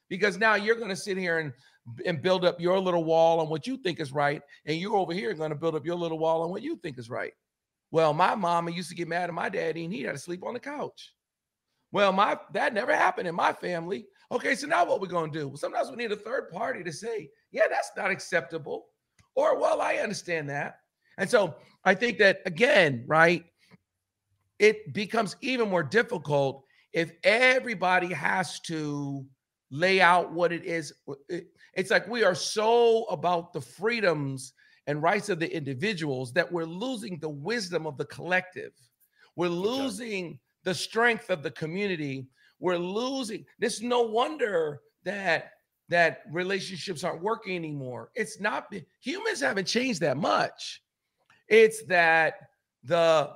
[0.08, 1.52] because now you're going to sit here and
[2.06, 5.12] and build up your little wall on what you think is right and you're over
[5.12, 7.32] here going to build up your little wall on what you think is right.
[7.90, 10.44] Well, my mama used to get mad at my daddy and he had to sleep
[10.44, 11.12] on the couch.
[11.92, 14.06] Well, my that never happened in my family.
[14.30, 15.52] Okay, so now what we're going to do?
[15.56, 18.86] Sometimes we need a third party to say, "Yeah, that's not acceptable."
[19.34, 20.78] Or, "Well, I understand that."
[21.18, 23.44] And so I think that again, right,
[24.58, 29.24] it becomes even more difficult if everybody has to
[29.70, 30.92] lay out what it is.
[31.74, 34.52] It's like we are so about the freedoms
[34.86, 38.72] and rights of the individuals that we're losing the wisdom of the collective.
[39.36, 42.26] We're losing the strength of the community.
[42.60, 43.46] We're losing.
[43.58, 45.52] There's no wonder that
[45.88, 48.10] that relationships aren't working anymore.
[48.14, 50.81] It's not humans haven't changed that much.
[51.52, 52.48] It's that
[52.82, 53.34] the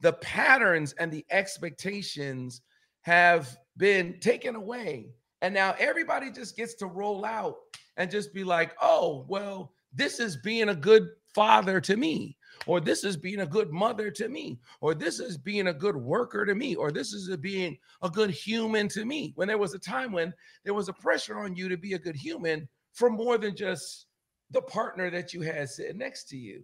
[0.00, 2.62] the patterns and the expectations
[3.02, 5.10] have been taken away.
[5.42, 7.56] And now everybody just gets to roll out
[7.98, 12.80] and just be like, oh, well, this is being a good father to me, or
[12.80, 16.46] this is being a good mother to me, or this is being a good worker
[16.46, 19.32] to me, or this is a being a good human to me.
[19.34, 20.32] When there was a time when
[20.64, 24.06] there was a pressure on you to be a good human for more than just
[24.50, 26.62] the partner that you had sitting next to you.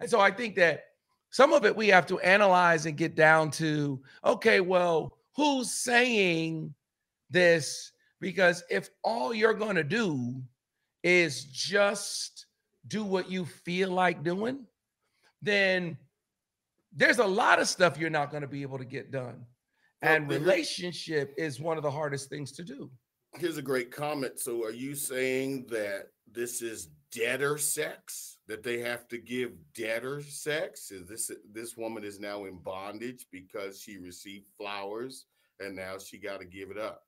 [0.00, 0.84] And so I think that
[1.30, 6.74] some of it we have to analyze and get down to okay, well, who's saying
[7.30, 7.92] this?
[8.20, 10.42] Because if all you're going to do
[11.02, 12.46] is just
[12.88, 14.66] do what you feel like doing,
[15.42, 15.96] then
[16.92, 19.44] there's a lot of stuff you're not going to be able to get done.
[20.02, 22.90] And relationship is one of the hardest things to do.
[23.34, 24.38] Here's a great comment.
[24.38, 28.37] So, are you saying that this is debtor sex?
[28.48, 30.90] That they have to give debtor sex?
[30.90, 35.26] Is this this woman is now in bondage because she received flowers
[35.60, 37.04] and now she got to give it up?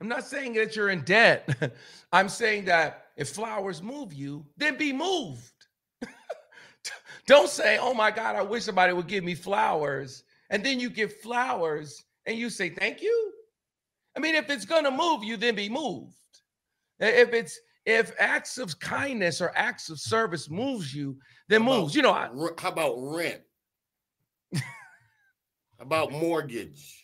[0.00, 1.74] I'm not saying that you're in debt.
[2.12, 5.52] I'm saying that if flowers move you, then be moved.
[7.26, 10.90] Don't say, "Oh my God, I wish somebody would give me flowers," and then you
[10.90, 13.32] give flowers and you say, "Thank you."
[14.16, 16.14] I mean, if it's gonna move you, then be moved.
[16.98, 21.16] If it's if acts of kindness or acts of service moves you,
[21.48, 21.96] then how moves.
[21.96, 23.42] About, you know, I, how about rent?
[24.54, 24.60] how
[25.80, 27.02] about mortgage?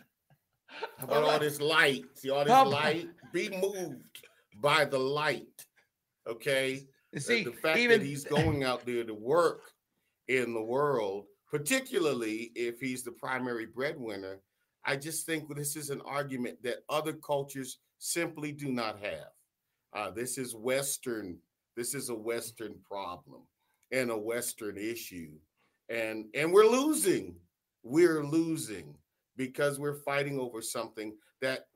[0.98, 2.04] How about all, this light?
[2.14, 3.08] See all this how light?
[3.32, 4.26] Be moved
[4.60, 5.66] by the light.
[6.26, 6.86] Okay.
[7.14, 9.72] Uh, see, the fact even, that he's going out there to work
[10.28, 14.40] in the world, particularly if he's the primary breadwinner.
[14.84, 19.30] I just think this is an argument that other cultures simply do not have.
[19.96, 21.38] Uh, this is Western.
[21.74, 23.40] This is a Western problem
[23.92, 25.32] and a Western issue,
[25.88, 27.34] and and we're losing.
[27.82, 28.94] We're losing
[29.36, 31.68] because we're fighting over something that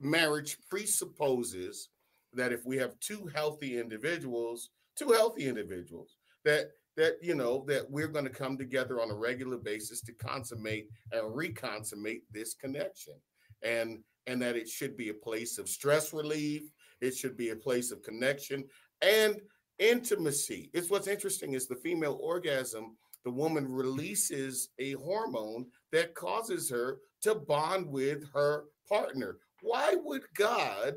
[0.00, 1.90] marriage presupposes
[2.32, 7.88] that if we have two healthy individuals, two healthy individuals, that that you know that
[7.88, 13.14] we're going to come together on a regular basis to consummate and reconsummate this connection
[13.62, 17.56] and and that it should be a place of stress relief it should be a
[17.56, 18.64] place of connection
[19.02, 19.40] and
[19.78, 26.68] intimacy it's what's interesting is the female orgasm the woman releases a hormone that causes
[26.70, 30.94] her to bond with her partner why would god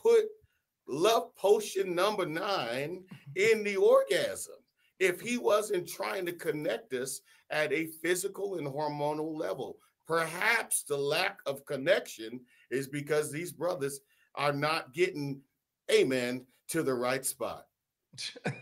[0.00, 0.26] put
[0.86, 3.02] love potion number 9
[3.36, 4.54] in the orgasm
[4.98, 9.76] if he wasn't trying to connect us at a physical and hormonal level.
[10.06, 14.00] Perhaps the lack of connection is because these brothers
[14.38, 15.42] are not getting,
[15.90, 17.66] amen, to the right spot.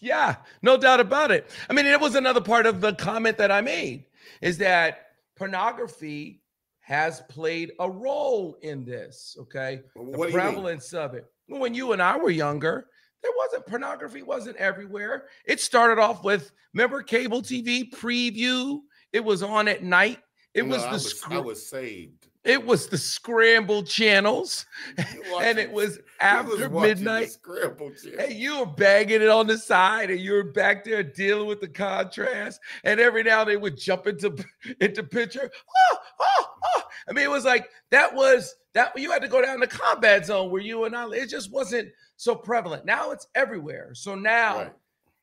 [0.00, 1.48] yeah, no doubt about it.
[1.68, 4.06] I mean, it was another part of the comment that I made
[4.40, 6.42] is that pornography
[6.80, 9.36] has played a role in this.
[9.38, 9.82] Okay.
[9.94, 11.26] What the prevalence of it.
[11.46, 12.86] When you and I were younger,
[13.22, 18.80] there wasn't pornography wasn't everywhere it started off with remember cable tv preview
[19.12, 20.20] it was on at night
[20.54, 22.28] it No, was I the was, scr- I was saved.
[22.44, 24.64] It was the scrambled channels
[25.40, 28.18] and it was after the midnight Scramble channel.
[28.18, 31.60] Hey, you were bagging it on the side, and you were back there dealing with
[31.60, 32.60] the contrast.
[32.84, 34.34] And every now and then would jump into
[34.80, 35.50] into picture.
[35.92, 36.82] Oh, oh, oh.
[37.08, 40.26] I mean, it was like that was that you had to go down the combat
[40.26, 41.08] zone where you and I.
[41.10, 42.84] It just wasn't so prevalent.
[42.84, 43.94] Now it's everywhere.
[43.94, 44.72] So now Right.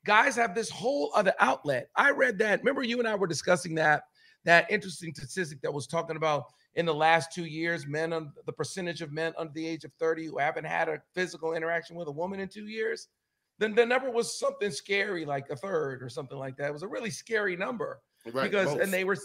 [0.06, 1.90] guys have this whole other outlet.
[1.96, 2.60] I read that.
[2.60, 4.04] Remember, you and I were discussing that
[4.44, 6.46] that interesting statistic that was talking about
[6.78, 9.92] in the last two years, men on the percentage of men under the age of
[10.00, 13.08] 30 who haven't had a physical interaction with a woman in two years.
[13.60, 16.70] Then the number was something scary, like a third or something like that.
[16.70, 18.00] It was a really scary number
[18.32, 19.18] Right, because and they were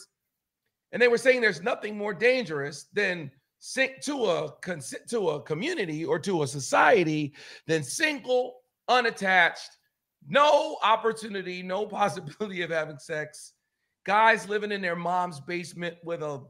[0.93, 4.55] and they were saying there's nothing more dangerous than sink to a
[5.09, 7.35] to a community or to a society
[7.67, 9.71] than single unattached
[10.29, 13.53] no opportunity no possibility of having sex
[14.05, 16.43] guys living in their mom's basement with a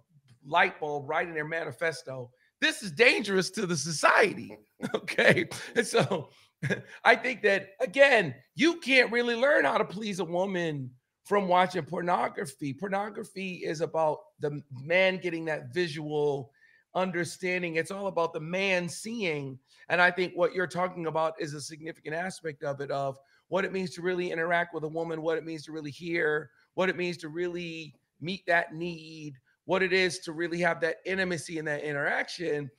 [0.46, 4.56] light bulb writing their manifesto this is dangerous to the society
[4.94, 6.30] okay and so
[7.04, 10.90] i think that again you can't really learn how to please a woman
[11.24, 12.74] from watching pornography.
[12.74, 16.50] Pornography is about the man getting that visual
[16.94, 17.76] understanding.
[17.76, 19.58] It's all about the man seeing.
[19.88, 23.64] And I think what you're talking about is a significant aspect of it of what
[23.64, 26.88] it means to really interact with a woman, what it means to really hear, what
[26.88, 31.58] it means to really meet that need, what it is to really have that intimacy
[31.58, 32.70] and that interaction.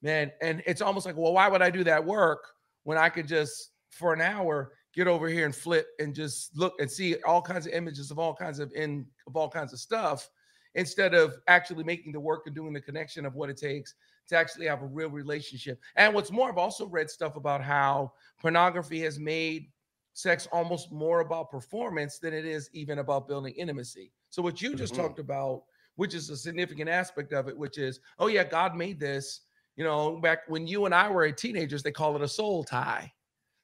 [0.00, 2.44] Man, and it's almost like, well, why would I do that work
[2.82, 6.74] when I could just for an hour get over here and flip and just look
[6.80, 9.78] and see all kinds of images of all kinds of in of all kinds of
[9.78, 10.28] stuff
[10.74, 13.94] instead of actually making the work and doing the connection of what it takes
[14.26, 15.80] to actually have a real relationship.
[15.96, 19.70] And what's more, I've also read stuff about how pornography has made
[20.14, 24.12] sex almost more about performance than it is even about building intimacy.
[24.30, 24.96] So what you just Mhm.
[24.96, 25.64] talked about,
[25.96, 29.42] which is a significant aspect of it, which is, oh yeah, God made this.
[29.76, 33.12] You know, back when you and I were teenagers, they call it a soul tie.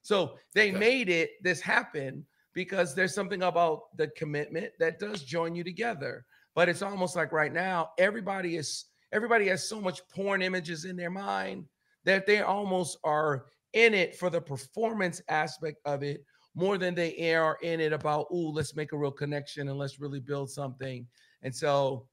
[0.01, 0.79] So they Okay.
[0.79, 6.25] made it this happen because there's something about the commitment that does join you together.
[6.55, 10.95] But it's almost like right now, everybody is everybody has so much porn images in
[10.95, 11.65] their mind
[12.05, 16.23] that they almost are in it for the performance aspect of it
[16.55, 19.99] more than they are in it about, oh, let's make a real connection and let's
[19.99, 21.07] really build something.
[21.43, 22.07] And so,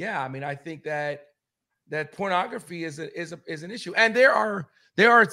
[0.00, 1.26] yeah, I mean, I think that
[1.90, 3.92] that pornography is a, is a, is an issue.
[3.94, 5.28] And there are there are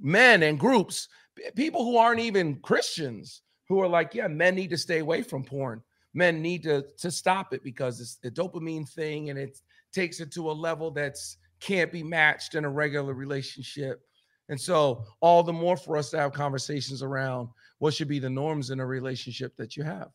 [0.00, 1.08] men and groups,
[1.54, 5.44] people who aren't even Christians, who are like, yeah, men need to stay away from
[5.44, 5.82] porn.
[6.14, 9.60] Men need to to stop it because it's the dopamine thing, and it
[9.92, 14.00] takes it to a level that's can't be matched in a regular relationship.
[14.48, 18.30] And so, all the more for us to have conversations around what should be the
[18.30, 20.08] norms in a relationship that you have.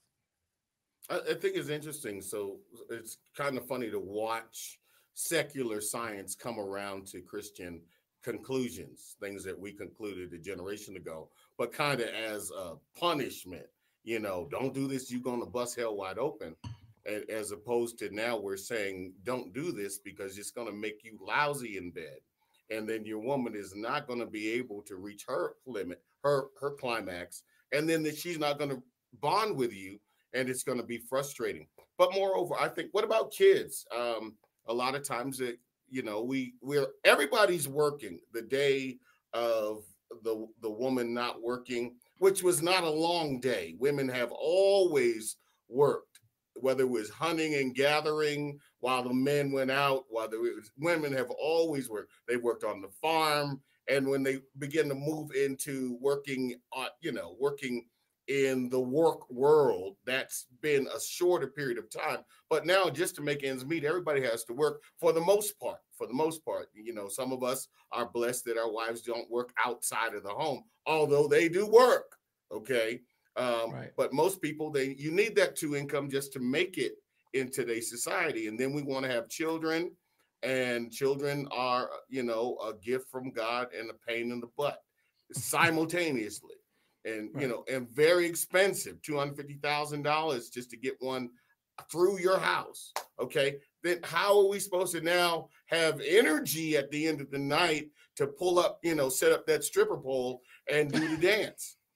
[1.10, 2.22] I, I think it's interesting.
[2.22, 2.58] So
[2.90, 4.80] it's kind of funny to watch
[5.14, 7.82] secular science come around to Christian
[8.24, 13.66] conclusions, things that we concluded a generation ago, but kind of as a punishment.
[14.06, 16.56] You know, don't do this, you're going to bust hell wide open.
[17.30, 21.18] As opposed to now, we're saying, don't do this because it's going to make you
[21.22, 22.18] lousy in bed.
[22.70, 26.46] And then your woman is not going to be able to reach her limit, her
[26.62, 27.44] her climax,
[27.74, 28.82] and then that she's not going to
[29.20, 30.00] bond with you,
[30.34, 31.68] and it's going to be frustrating.
[31.98, 33.86] But moreover, I think, what about kids?
[33.96, 34.36] Um,
[34.68, 35.60] a lot of times it
[35.90, 38.98] you know we we're everybody's working the day
[39.34, 39.84] of
[40.24, 43.76] the the woman not working, which was not a long day.
[43.80, 45.38] Women have always
[45.70, 46.20] worked,
[46.56, 51.30] whether it was hunting and gathering while the men went out, while the women have
[51.32, 52.12] always worked.
[52.28, 57.12] They worked on the farm, and when they begin to move into working, on, you
[57.12, 57.86] know, working
[58.30, 62.20] in the work world that's been a shorter period of time
[62.50, 65.80] but now just to make ends meet everybody has to work for the most part
[65.94, 66.70] for the most part.
[66.74, 70.30] You know some of us are blessed that our wives don't work outside of the
[70.30, 72.18] home although they do work
[72.52, 73.02] okay?
[73.36, 73.90] Um, right.
[73.98, 76.94] but most people they you need that two income just to make it
[77.34, 79.92] in today's society and then we want to have children
[80.44, 84.78] and children are you know a gift from god and a pain in the butt
[85.34, 86.54] simultaneously
[87.06, 87.42] and right.
[87.42, 91.30] you know, and very expensive, two hundred fifty thousand dollars just to get one
[91.92, 92.92] through your house.
[93.20, 97.40] Okay, then how are we supposed to now have energy at the end of the
[97.40, 100.42] night to pull up, you know, set up that stripper pole
[100.72, 101.78] and do the dance?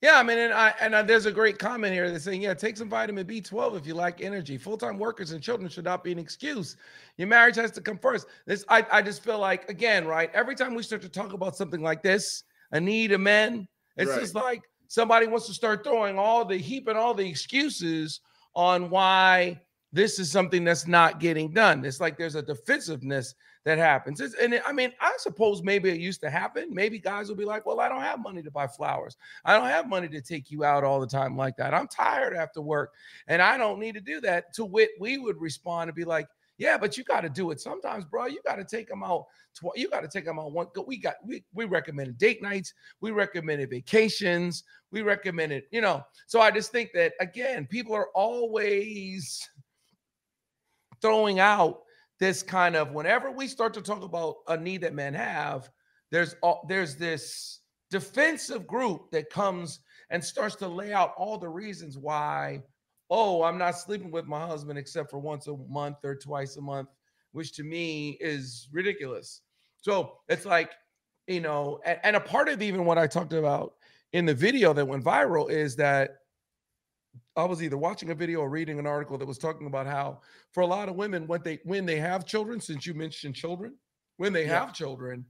[0.00, 2.54] Yeah, I mean, and I and I, there's a great comment here that's saying, yeah,
[2.54, 4.56] take some vitamin B12 if you like energy.
[4.56, 6.76] Full-time workers and children should not be an excuse.
[7.16, 8.28] Your marriage has to come first.
[8.46, 10.30] This, I, I just feel like, again, right?
[10.34, 13.66] Every time we start to talk about something like this, a need of men,
[13.98, 14.20] it's right.
[14.20, 18.20] just like somebody wants to start throwing all the heaping all the excuses
[18.54, 19.60] on why
[19.92, 21.84] this is something that's not getting done.
[21.84, 23.34] It's like there's a defensiveness
[23.64, 24.20] that happens.
[24.20, 26.68] It's, and it, I mean, I suppose maybe it used to happen.
[26.70, 29.16] Maybe guys will be like, well, I don't have money to buy flowers.
[29.44, 31.74] I don't have money to take you out all the time like that.
[31.74, 32.92] I'm tired after work
[33.26, 34.52] and I don't need to do that.
[34.54, 36.28] To wit, we would respond and be like,
[36.58, 38.26] yeah, but you got to do it sometimes, bro.
[38.26, 39.26] You got to take them out.
[39.54, 40.66] Tw- you got to take them out one.
[40.86, 42.74] We got we we recommended date nights.
[43.00, 44.64] We recommended vacations.
[44.90, 46.02] We recommended, you know.
[46.26, 49.48] So I just think that again, people are always
[51.00, 51.82] throwing out
[52.18, 55.70] this kind of whenever we start to talk about a need that men have,
[56.10, 59.80] there's all, there's this defensive group that comes
[60.10, 62.60] and starts to lay out all the reasons why
[63.10, 66.60] oh, I'm not sleeping with my husband except for once a month or twice a
[66.60, 66.88] month,
[67.32, 69.42] which to me is ridiculous.
[69.80, 70.72] So it's like,
[71.26, 73.74] you know, and, and a part of even what I talked about
[74.12, 76.16] in the video that went viral is that
[77.36, 80.20] I was either watching a video or reading an article that was talking about how
[80.52, 83.74] for a lot of women, when they when they have children, since you mentioned children,
[84.16, 84.58] when they yeah.
[84.58, 85.24] have children,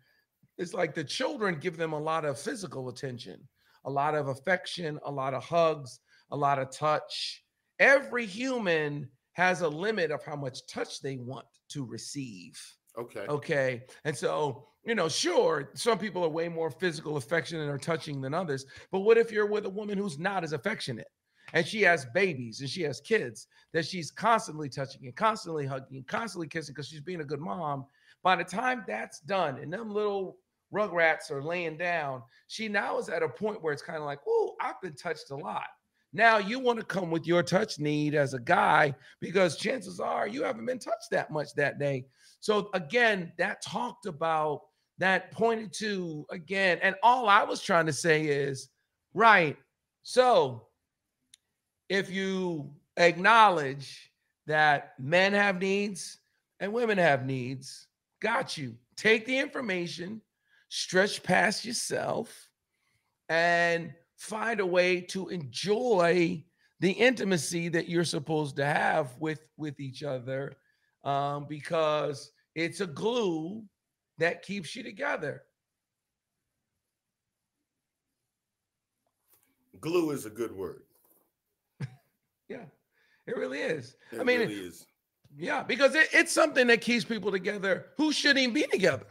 [0.56, 3.40] it's like the children give them a lot of physical attention,
[3.84, 6.00] a lot of affection, a lot of hugs,
[6.30, 7.42] a lot of touch,
[7.78, 12.60] every human has a limit of how much touch they want to receive.
[12.98, 13.26] Okay.
[13.28, 13.82] Okay.
[14.04, 18.34] And so, you know, sure, some people are way more physical, affectionate, or touching than
[18.34, 18.66] others.
[18.90, 21.06] But what if you're with a woman who's not as affectionate
[21.52, 25.98] and she has babies and she has kids that she's constantly touching and constantly hugging
[25.98, 27.86] and constantly kissing because she's being a good mom?
[28.24, 30.38] By the time that's done and them little
[30.74, 34.18] rugrats are laying down, she now is at a point where it's kind of like,
[34.26, 35.68] oh, I've been touched a lot.
[36.18, 40.26] Now you want to come with your touch need as a guy because chances are
[40.26, 42.06] you haven't been touched that much that day.
[42.40, 44.62] So again, that talked about
[44.98, 48.68] that pointed to again, and all I was trying to say is
[49.14, 49.56] right.
[50.02, 50.66] So
[51.88, 54.10] if you acknowledge
[54.48, 56.18] that men have needs
[56.58, 57.86] and women have needs,
[58.20, 58.74] got you.
[58.96, 60.20] Take the information,
[60.68, 62.50] stretch past yourself,
[63.28, 66.44] and find a way to enjoy
[66.80, 70.56] the intimacy that you're supposed to have with with each other
[71.04, 73.62] um, because it's a glue
[74.18, 75.42] that keeps you together
[79.80, 80.82] glue is a good word
[82.48, 82.64] yeah
[83.26, 84.86] it really is it i mean really is.
[85.36, 89.06] yeah because it, it's something that keeps people together who shouldn't even be together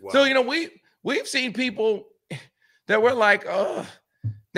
[0.00, 0.12] wow.
[0.12, 0.70] so you know we
[1.02, 2.06] we've seen people
[2.86, 3.84] that were like oh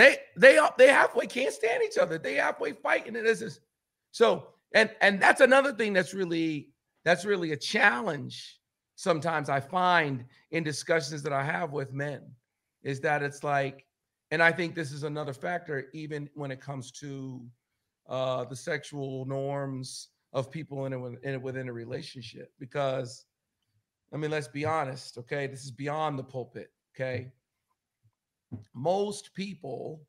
[0.01, 2.17] they they they halfway can't stand each other.
[2.17, 3.61] They halfway fighting, and this is
[4.11, 4.49] so.
[4.73, 6.71] And and that's another thing that's really
[7.05, 8.59] that's really a challenge.
[8.95, 12.23] Sometimes I find in discussions that I have with men
[12.83, 13.87] is that it's like,
[14.31, 17.43] and I think this is another factor, even when it comes to
[18.09, 22.53] uh, the sexual norms of people in, a, within a relationship.
[22.59, 23.25] Because,
[24.13, 25.47] I mean, let's be honest, okay?
[25.47, 27.33] This is beyond the pulpit, okay?
[28.75, 30.03] Most people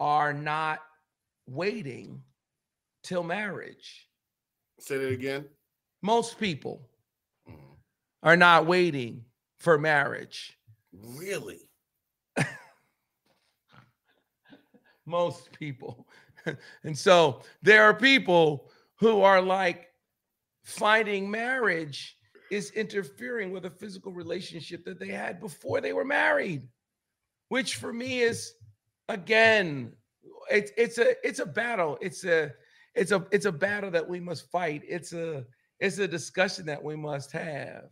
[0.00, 0.80] are not
[1.46, 2.22] waiting
[3.02, 4.08] till marriage.
[4.80, 5.44] Say that again.
[6.02, 6.88] Most people
[7.48, 7.54] mm.
[8.22, 9.24] are not waiting
[9.58, 10.58] for marriage.
[10.92, 11.60] Really?
[15.06, 16.06] most people.
[16.84, 19.88] and so there are people who are like
[20.64, 22.16] finding marriage
[22.50, 26.68] is interfering with a physical relationship that they had before they were married,
[27.52, 28.54] which for me is
[29.10, 29.92] again,
[30.50, 31.98] it's it's a it's a battle.
[32.00, 32.50] It's a
[32.94, 34.80] it's a it's a battle that we must fight.
[34.88, 35.44] It's a
[35.78, 37.90] it's a discussion that we must have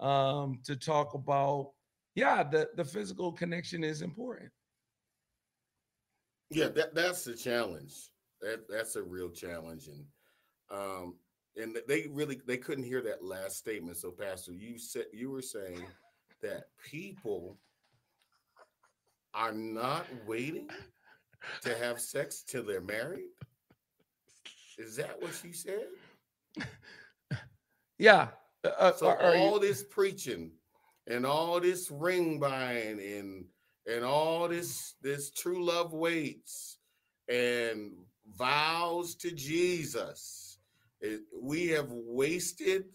[0.00, 1.72] um, to talk about.
[2.14, 4.50] Yeah, the the physical connection is important.
[6.48, 8.08] Yeah, that, that's the challenge.
[8.40, 10.04] That that's a real challenge, and
[10.70, 11.16] um,
[11.56, 13.98] and they really they couldn't hear that last statement.
[13.98, 15.84] So, Pastor, you said you were saying
[16.40, 17.58] that people
[19.34, 20.68] are not waiting
[21.62, 23.28] to have sex till they're married.
[24.78, 25.86] Is that what she said?
[27.98, 28.28] Yeah.
[28.64, 29.60] Uh, uh so all you...
[29.60, 30.50] this preaching
[31.06, 33.44] and all this ring buying and
[33.86, 36.78] and all this this true love waits
[37.28, 37.92] and
[38.36, 40.58] vows to Jesus.
[41.00, 42.86] It, we have wasted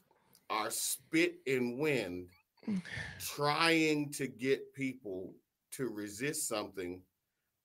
[0.49, 2.27] our spit and wind
[3.19, 5.33] trying to get people
[5.71, 7.01] to resist something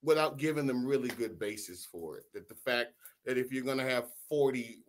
[0.03, 2.25] without giving them really good basis for it.
[2.35, 2.93] That the fact
[3.25, 4.83] that if you're going to have 40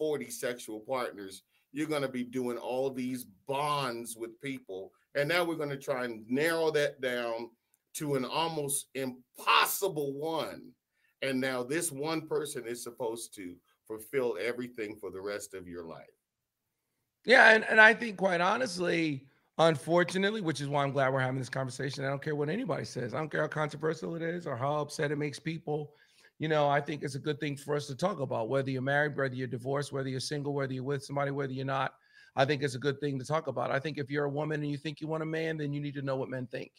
[0.00, 1.42] 40 sexual partners,
[1.72, 4.90] you're going to be doing all these bonds with people.
[5.14, 7.50] And now we're going to try and narrow that down
[7.94, 10.72] to an almost impossible one.
[11.22, 13.54] And now this one person is supposed to
[13.86, 16.06] fulfill everything for the rest of your life.
[17.26, 17.50] Yeah.
[17.50, 19.26] And, and I think, quite honestly,
[19.58, 22.04] unfortunately, which is why I'm glad we're having this conversation.
[22.04, 24.76] I don't care what anybody says, I don't care how controversial it is or how
[24.76, 25.92] upset it makes people.
[26.38, 28.80] You know, I think it's a good thing for us to talk about whether you're
[28.80, 31.92] married, whether you're divorced, whether you're single, whether you're with somebody, whether you're not.
[32.34, 33.70] I think it's a good thing to talk about.
[33.70, 35.80] I think if you're a woman and you think you want a man, then you
[35.80, 36.72] need to know what men think.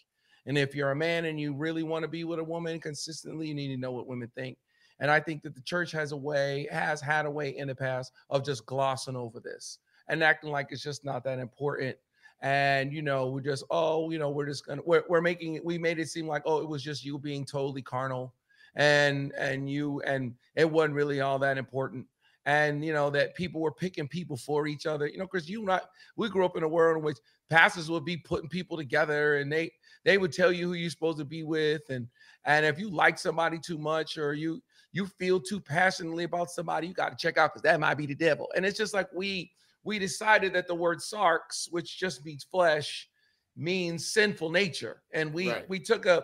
[0.48, 3.48] And if you're a man and you really want to be with a woman consistently,
[3.48, 4.58] you need to know what women think.
[5.00, 7.76] And I think that the church has a way, has had a way in the
[7.76, 11.98] past of just glossing over this and acting like it's just not that important.
[12.42, 15.66] And you know, we're just, oh, you know, we're just gonna we're, we're making it,
[15.66, 18.34] we made it seem like, oh, it was just you being totally carnal
[18.76, 22.06] and and you and it wasn't really all that important
[22.46, 25.62] and you know that people were picking people for each other you know because you
[25.64, 27.18] not we grew up in a world in which
[27.50, 29.72] pastors would be putting people together and they
[30.04, 32.08] they would tell you who you're supposed to be with and
[32.46, 34.62] and if you like somebody too much or you
[34.94, 38.06] you feel too passionately about somebody you got to check out because that might be
[38.06, 39.52] the devil and it's just like we
[39.84, 43.10] we decided that the word sarx which just means flesh
[43.56, 45.70] means sinful nature and we right.
[45.70, 46.24] we took a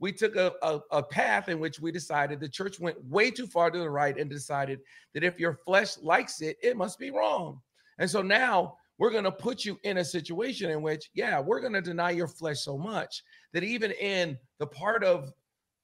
[0.00, 3.46] we took a, a, a, path in which we decided the church went way too
[3.46, 4.80] far to the right and decided
[5.14, 7.60] that if your flesh likes it, it must be wrong.
[7.98, 11.60] And so now we're going to put you in a situation in which, yeah, we're
[11.60, 15.32] going to deny your flesh so much that even in the part of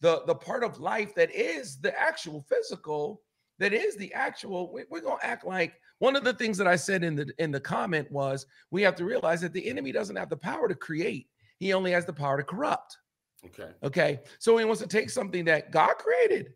[0.00, 3.22] the, the part of life that is the actual physical,
[3.58, 6.66] that is the actual, we, we're going to act like one of the things that
[6.66, 9.92] I said in the in the comment was we have to realize that the enemy
[9.92, 11.28] doesn't have the power to create;
[11.58, 12.98] he only has the power to corrupt.
[13.46, 13.70] Okay.
[13.82, 14.20] Okay.
[14.38, 16.52] So he wants to take something that God created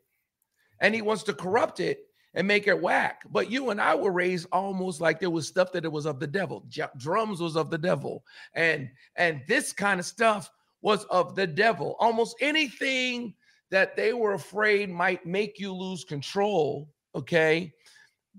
[0.80, 3.22] and he wants to corrupt it and make it whack.
[3.30, 6.20] But you and I were raised almost like there was stuff that it was of
[6.20, 6.64] the devil.
[6.68, 8.24] J- drums was of the devil.
[8.54, 10.50] And and this kind of stuff
[10.82, 11.96] was of the devil.
[11.98, 13.34] Almost anything
[13.70, 17.72] that they were afraid might make you lose control, okay,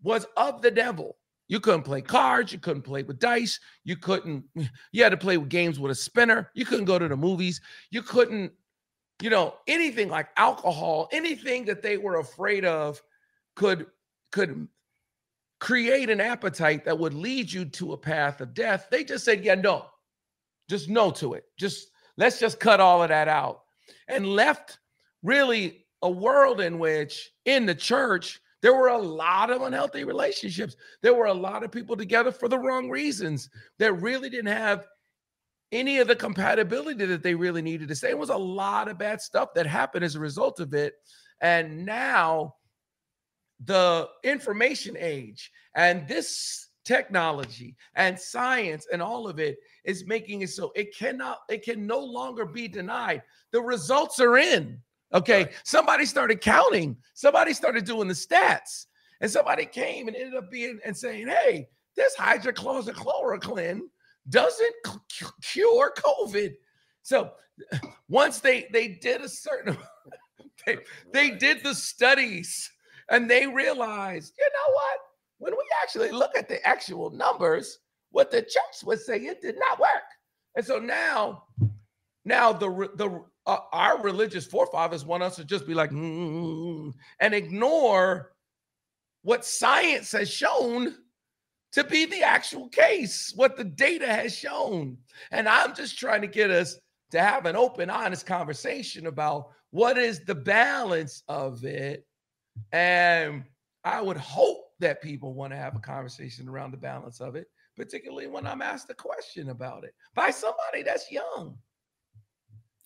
[0.04, 1.18] was of the devil.
[1.48, 2.52] You couldn't play cards.
[2.52, 3.60] You couldn't play with dice.
[3.84, 4.44] You couldn't,
[4.92, 6.52] you had to play with games with a spinner.
[6.54, 7.62] You couldn't go to the movies.
[7.92, 8.52] You couldn't,
[9.22, 13.02] you know, anything like alcohol, anything that they were afraid of
[13.56, 13.86] could,
[14.32, 14.68] could
[15.60, 18.88] create an appetite that would lead you to a path of death.
[18.92, 19.86] They just said, yeah, no,
[20.70, 21.46] just no to it.
[21.58, 23.62] Just let's just cut all of that out
[24.08, 24.80] and left
[25.24, 30.76] really a world in which in the church, there were a lot of unhealthy relationships.
[31.04, 33.48] There were a lot of people together for the wrong reasons
[33.78, 34.88] that really didn't have
[35.72, 38.10] any of the compatibility that they really needed to say.
[38.10, 40.96] It was a lot of bad stuff that happened as a result of it.
[41.42, 42.56] And now
[43.64, 50.50] the information age and this technology and science and all of it is making it
[50.50, 53.22] so it cannot, it can no longer be denied.
[53.52, 54.82] The results are in.
[55.16, 55.50] Okay.
[55.64, 58.86] Somebody started counting, somebody started doing the stats,
[59.22, 63.82] and somebody came and ended up being and saying, hey, this hydrochloroquine
[64.30, 64.76] doesn't
[65.42, 66.54] cure COVID.
[67.02, 67.32] So
[68.10, 69.78] once they they did a certain
[70.66, 70.78] they,
[71.14, 72.72] they did the studies
[73.10, 75.00] and they realized, you know what?
[75.38, 77.80] When we actually look at the actual numbers,
[78.12, 80.04] what the church was saying, it did not work.
[80.56, 81.44] And so now
[82.26, 87.34] Now the the uh, our religious forefathers want us to just be like mm, and
[87.34, 88.32] ignore
[89.22, 90.96] what science has shown
[91.72, 94.98] to be the actual case, what the data has shown.
[95.32, 96.78] And I'm just trying to get us
[97.12, 102.06] to have an open, honest conversation about what is the balance of it.
[102.72, 103.44] And
[103.84, 107.48] I would hope that people want to have a conversation around the balance of it,
[107.76, 111.58] particularly when I'm asked a question about it by somebody that's young.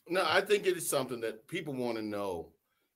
[0.10, 2.50] No, I think it is something that people want to know.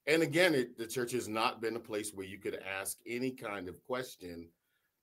[0.07, 3.31] And again, it, the church has not been a place where you could ask any
[3.31, 4.49] kind of question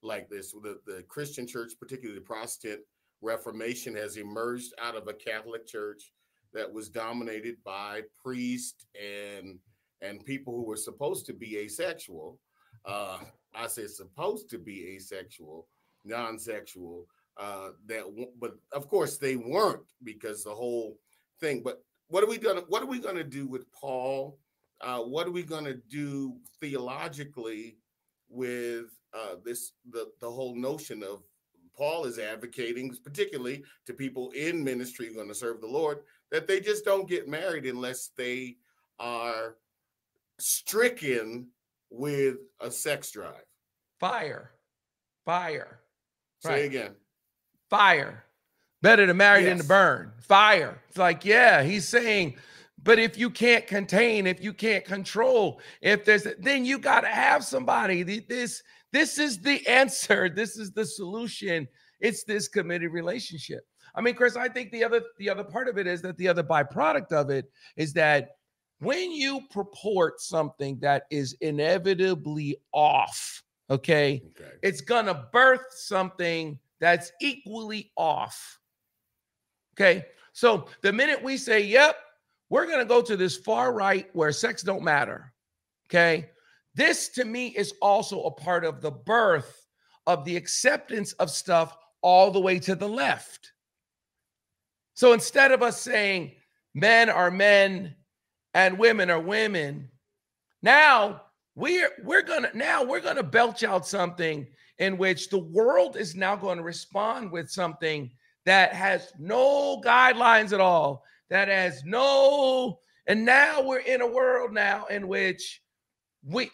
[0.03, 0.53] like this.
[0.53, 2.81] The, the Christian church, particularly the Protestant
[3.23, 6.13] Reformation, has emerged out of a Catholic church
[6.53, 9.59] that was dominated by priests and
[10.03, 12.39] and people who were supposed to be asexual.
[12.87, 13.19] Uh,
[13.55, 15.69] I say supposed to be asexual,
[16.05, 17.07] non-sexual.
[17.37, 18.05] Uh, that,
[18.41, 20.97] but of course they weren't because the whole
[21.39, 21.63] thing.
[21.63, 24.39] But what are we gonna What are we gonna do with Paul?
[24.81, 27.79] Uh, what are we gonna do theologically
[28.29, 31.23] with uh, this the the whole notion of
[31.77, 36.01] Paul is advocating, particularly to people in ministry who are going to serve the Lord,
[36.31, 38.57] that they just don't get married unless they
[38.99, 39.57] are
[40.39, 41.49] stricken
[41.89, 43.47] with a sex drive.
[43.99, 44.51] Fire,
[45.25, 45.81] fire.
[46.41, 46.65] Say right.
[46.65, 46.95] again.
[47.71, 48.25] Fire.
[48.83, 49.51] Better to marry yes.
[49.51, 50.13] than to burn.
[50.21, 50.81] Fire.
[50.89, 52.37] It's like, yeah, he's saying
[52.83, 57.09] but if you can't contain, if you can't control, if there's then you got to
[57.09, 58.03] have somebody.
[58.03, 58.63] This
[58.93, 60.29] this is the answer.
[60.29, 61.69] This is the solution.
[62.01, 63.67] It's this committed relationship.
[63.95, 66.29] I mean, Chris, I think the other the other part of it is that the
[66.29, 68.37] other byproduct of it is that
[68.79, 74.53] when you purport something that is inevitably off, okay, okay.
[74.63, 78.60] it's gonna birth something that's equally off.
[79.75, 80.05] Okay.
[80.33, 81.97] So the minute we say, yep,
[82.49, 85.33] we're going to go to this far right where sex don't matter.
[85.89, 86.31] Okay.
[86.75, 89.67] This to me is also a part of the birth
[90.07, 93.53] of the acceptance of stuff all the way to the left.
[94.95, 96.33] So instead of us saying
[96.75, 97.95] men are men
[98.55, 99.89] and women are women,
[100.63, 101.23] now
[101.55, 104.47] we're we're gonna now we're gonna belch out something
[104.79, 108.11] in which the world is now going to respond with something
[108.47, 114.53] that has no guidelines at all that has no and now we're in a world
[114.53, 115.63] now in which
[116.25, 116.51] we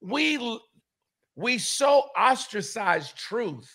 [0.00, 0.58] we
[1.36, 3.70] we so ostracize truth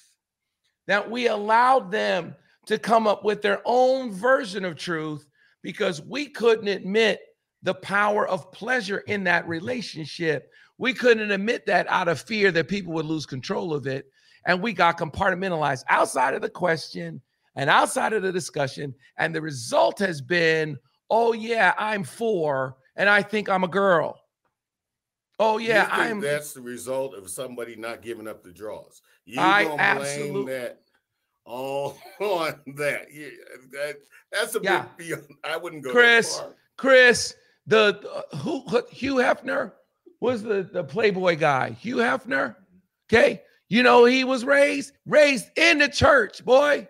[0.87, 2.35] that we allowed them
[2.65, 5.27] to come up with their own version of truth
[5.61, 7.19] because we couldn't admit
[7.63, 10.51] the power of pleasure in that relationship.
[10.77, 14.05] We couldn't admit that out of fear that people would lose control of it.
[14.45, 17.21] And we got compartmentalized outside of the question
[17.57, 18.95] and outside of the discussion.
[19.17, 20.77] And the result has been,
[21.09, 24.17] oh, yeah, I'm four and I think I'm a girl.
[25.39, 26.19] Oh, yeah, I'm.
[26.19, 29.01] That's the result of somebody not giving up the draws.
[29.25, 30.31] You I don't absolutely...
[30.31, 30.81] blame that
[31.45, 33.07] all on that.
[33.11, 33.27] Yeah,
[33.71, 33.97] that
[34.31, 34.85] that's a yeah.
[34.97, 35.27] big beyond.
[35.43, 36.41] I wouldn't go Chris,
[36.75, 37.35] Chris,
[37.67, 39.73] the uh, who Hugh Hefner
[40.21, 41.69] was the, the Playboy guy.
[41.69, 42.55] Hugh Hefner.
[43.07, 43.43] Okay.
[43.69, 46.87] You know, he was raised, raised in the church, boy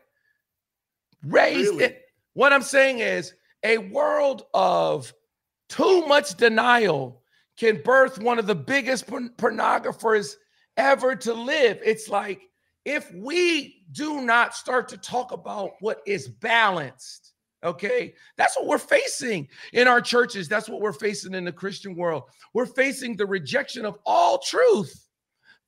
[1.28, 1.86] raised really?
[1.86, 2.02] it.
[2.34, 5.14] What I'm saying is a world of
[5.70, 7.22] too much denial
[7.58, 10.36] can birth one of the biggest pornographers
[10.78, 11.80] ever to live.
[11.84, 12.42] It's like
[12.86, 18.78] if we do not start to talk about what is balanced, okay, that's what we're
[18.78, 20.48] facing in our churches.
[20.48, 22.24] That's what we're facing in the Christian world.
[22.54, 25.08] We're facing the rejection of all truth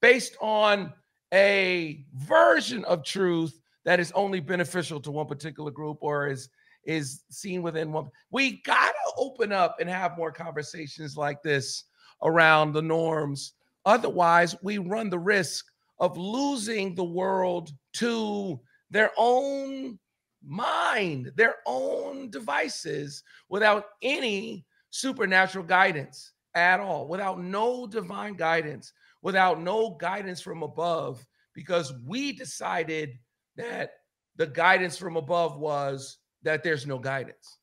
[0.01, 0.93] based on
[1.33, 6.49] a version of truth that is only beneficial to one particular group or is
[6.85, 8.09] is seen within one.
[8.31, 11.83] We got to open up and have more conversations like this
[12.23, 13.53] around the norms.
[13.85, 15.65] Otherwise, we run the risk
[15.99, 18.59] of losing the world to
[18.89, 19.99] their own
[20.43, 29.61] mind, their own devices without any supernatural guidance at all, without no divine guidance, without
[29.61, 33.19] no guidance from above, because we decided
[33.59, 33.91] that
[34.37, 37.57] the guidance from above was that there's no guidance.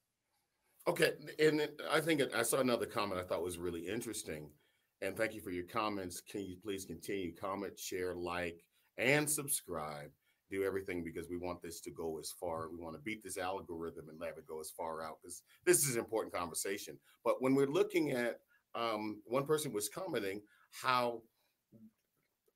[0.89, 4.51] Okay, and I think I saw another comment I thought was really interesting.
[5.03, 6.21] And thank you for your comments.
[6.21, 8.63] Can you please continue comment, share, like,
[8.99, 10.11] and subscribe?
[10.51, 12.69] Do everything because we want this to go as far.
[12.71, 15.85] We want to beat this algorithm and let it go as far out because this
[15.85, 16.97] is an important conversation.
[17.25, 18.39] But when we're looking at,
[18.75, 20.41] um, one person was commenting
[20.71, 21.23] how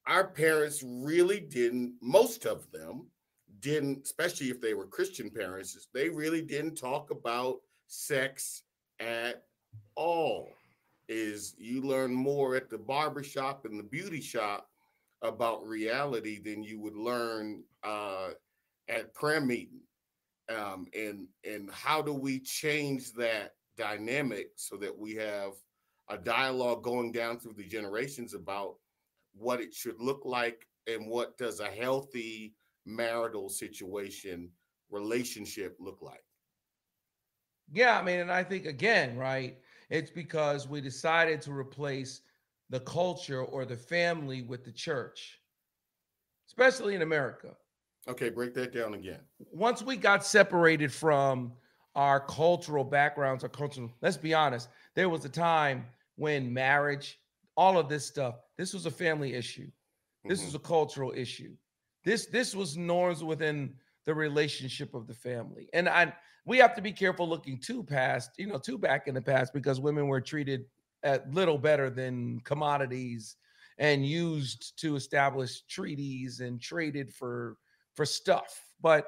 [0.06, 3.08] our parents really didn't, most of them,
[3.60, 8.62] didn't, especially if they were Christian parents, they really didn't talk about sex
[9.00, 9.44] at
[9.96, 10.48] all.
[11.08, 14.70] Is you learn more at the barber shop and the beauty shop
[15.22, 18.30] about reality than you would learn uh,
[18.88, 19.80] at prayer meeting.
[20.48, 25.52] Um, and and how do we change that dynamic so that we have
[26.08, 28.74] a dialogue going down through the generations about
[29.32, 32.54] what it should look like and what does a healthy
[32.90, 34.50] marital situation
[34.90, 36.22] relationship look like?
[37.72, 39.58] Yeah i mean and i think again right
[39.90, 42.22] it's because we decided to replace
[42.68, 45.40] the culture or the family with the church
[46.48, 47.54] especially in america.
[48.08, 49.20] Okay break that down again.
[49.52, 51.52] Once we got separated from
[51.94, 55.86] our cultural backgrounds our cultural let's be honest there was a time
[56.16, 57.20] when marriage
[57.56, 59.70] all of this stuff this was a family issue.
[60.24, 60.48] This mm-hmm.
[60.48, 61.54] was a cultural issue
[62.04, 63.74] this this was norms within
[64.06, 65.68] the relationship of the family.
[65.72, 66.12] And i
[66.46, 69.52] we have to be careful looking too past you know too back in the past
[69.52, 70.64] because women were treated
[71.02, 73.36] at little better than commodities
[73.78, 77.56] and used to establish treaties and traded for
[77.94, 78.64] for stuff.
[78.80, 79.06] But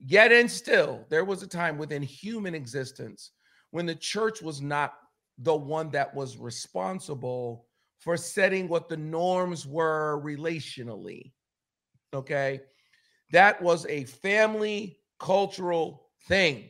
[0.00, 3.32] Yet and still, there was a time within human existence
[3.70, 4.94] when the church was not
[5.38, 7.66] the one that was responsible
[8.02, 11.30] for setting what the norms were relationally.
[12.12, 12.60] Okay.
[13.30, 16.68] That was a family cultural thing.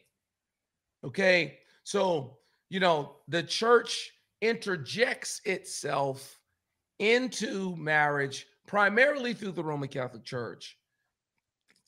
[1.02, 1.58] Okay.
[1.84, 2.36] So,
[2.68, 4.12] you know, the church
[4.42, 6.38] interjects itself
[6.98, 10.76] into marriage primarily through the Roman Catholic Church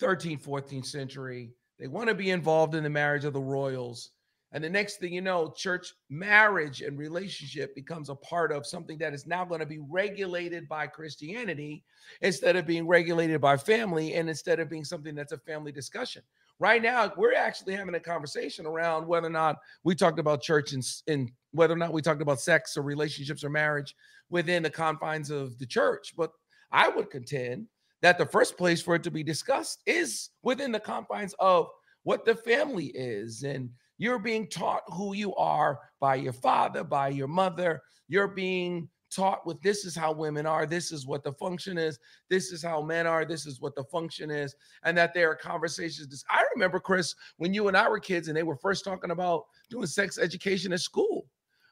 [0.01, 1.51] 13th, 14th century.
[1.78, 4.11] They want to be involved in the marriage of the royals.
[4.55, 8.96] And the next thing you know, church marriage and relationship becomes a part of something
[8.98, 11.82] that is now going to be regulated by Christianity
[12.22, 16.22] instead of being regulated by family and instead of being something that's a family discussion.
[16.61, 20.72] Right now, we're actually having a conversation around whether or not we talked about church
[20.72, 23.96] and, and whether or not we talked about sex or relationships or marriage
[24.30, 26.14] within the confines of the church.
[26.16, 26.30] But
[26.70, 27.66] I would contend
[28.02, 31.70] that the first place for it to be discussed is within the confines of
[32.05, 33.42] what the family is.
[33.42, 37.82] And you're being taught who you are by your father, by your mother.
[38.09, 41.99] You're being taught with this is how women are, this is what the function is,
[42.28, 45.36] this is how men are, this is what the function is, and that there are
[45.36, 46.24] conversations.
[46.30, 49.45] I remember, Chris, when you and I were kids and they were first talking about
[49.70, 51.26] doing sex education at school.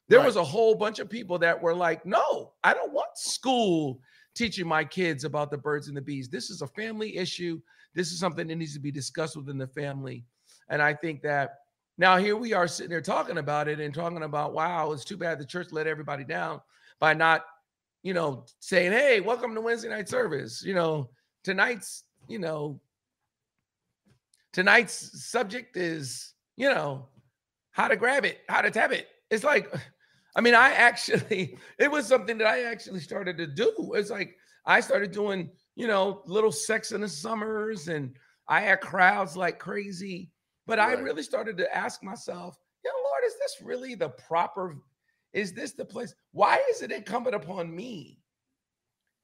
[0.08, 0.26] There right.
[0.26, 4.00] was a whole bunch of people that were like, no, I don't want school
[4.34, 6.28] teaching my kids about the birds and the bees.
[6.28, 7.60] This is a family issue.
[7.94, 10.24] This is something that needs to be discussed within the family.
[10.68, 11.58] And I think that
[11.98, 15.16] now here we are sitting there talking about it and talking about, wow, it's too
[15.16, 16.60] bad the church let everybody down
[16.98, 17.44] by not,
[18.02, 20.62] you know, saying, hey, welcome to Wednesday night service.
[20.64, 21.10] You know,
[21.44, 22.80] tonight's, you know,
[24.52, 27.08] tonight's subject is, you know,
[27.72, 29.08] how to grab it, how to tap it.
[29.30, 29.72] It's like,
[30.36, 33.92] I mean, I actually, it was something that I actually started to do.
[33.94, 38.14] It's like I started doing, you know, little sex in the summers and
[38.48, 40.30] I had crowds like crazy.
[40.66, 40.98] But right.
[40.98, 44.76] I really started to ask myself, you know, Lord, is this really the proper,
[45.32, 46.14] is this the place?
[46.32, 48.18] Why is it incumbent upon me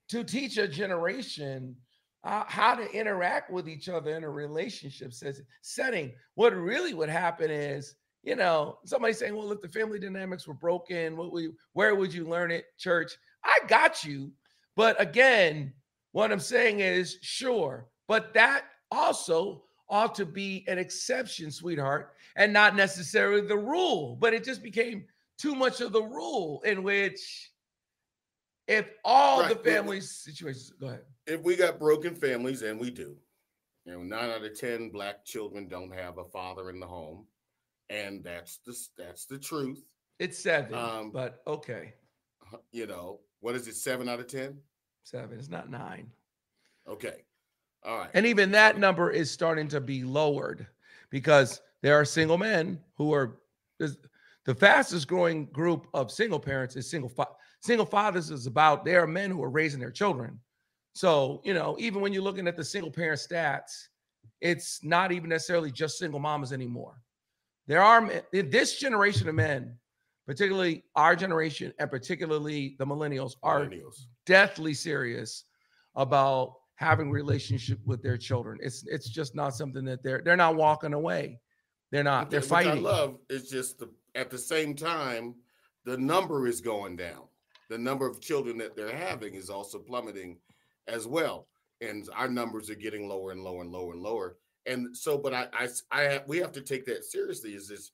[0.08, 1.76] to teach a generation
[2.24, 5.12] uh, how to interact with each other in a relationship
[5.62, 6.12] setting?
[6.34, 10.54] What really would happen is, you know, somebody saying, well, if the family dynamics were
[10.54, 12.64] broken, what we where would you learn it?
[12.78, 13.12] Church.
[13.44, 14.32] I got you.
[14.76, 15.72] But again,
[16.12, 22.52] what I'm saying is sure, but that also ought to be an exception, sweetheart, and
[22.52, 24.16] not necessarily the rule.
[24.16, 25.04] But it just became
[25.38, 27.52] too much of the rule in which
[28.66, 29.48] if all right.
[29.50, 31.04] the family situations go ahead.
[31.26, 33.16] If we got broken families, and we do,
[33.84, 37.26] you know, nine out of ten black children don't have a father in the home
[37.90, 39.82] and that's the that's the truth.
[40.18, 41.94] It's seven, um, but okay.
[42.72, 43.76] You know what is it?
[43.76, 44.58] Seven out of ten.
[45.04, 45.38] Seven.
[45.38, 46.10] It's not nine.
[46.88, 47.24] Okay.
[47.84, 48.10] All right.
[48.14, 50.66] And even that number is starting to be lowered
[51.10, 53.38] because there are single men who are
[53.78, 57.28] the fastest growing group of single parents is single fa-
[57.60, 60.40] single fathers is about there are men who are raising their children.
[60.94, 63.88] So, you know, even when you're looking at the single parent stats,
[64.40, 67.02] it's not even necessarily just single mamas anymore.
[67.66, 69.76] There are this generation of men,
[70.26, 74.06] particularly our generation and particularly the millennials, are millennials.
[74.24, 75.44] deathly serious
[75.94, 78.58] about having relationship with their children.
[78.62, 81.40] It's it's just not something that they're they're not walking away.
[81.90, 82.30] They're not.
[82.30, 82.86] They're fighting.
[82.86, 85.34] I love is just the, at the same time
[85.84, 87.22] the number is going down.
[87.70, 90.38] The number of children that they're having is also plummeting
[90.86, 91.48] as well,
[91.80, 94.36] and our numbers are getting lower and lower and lower and lower
[94.68, 97.54] and so, but I, I, I have, we have to take that seriously.
[97.54, 97.90] Is this?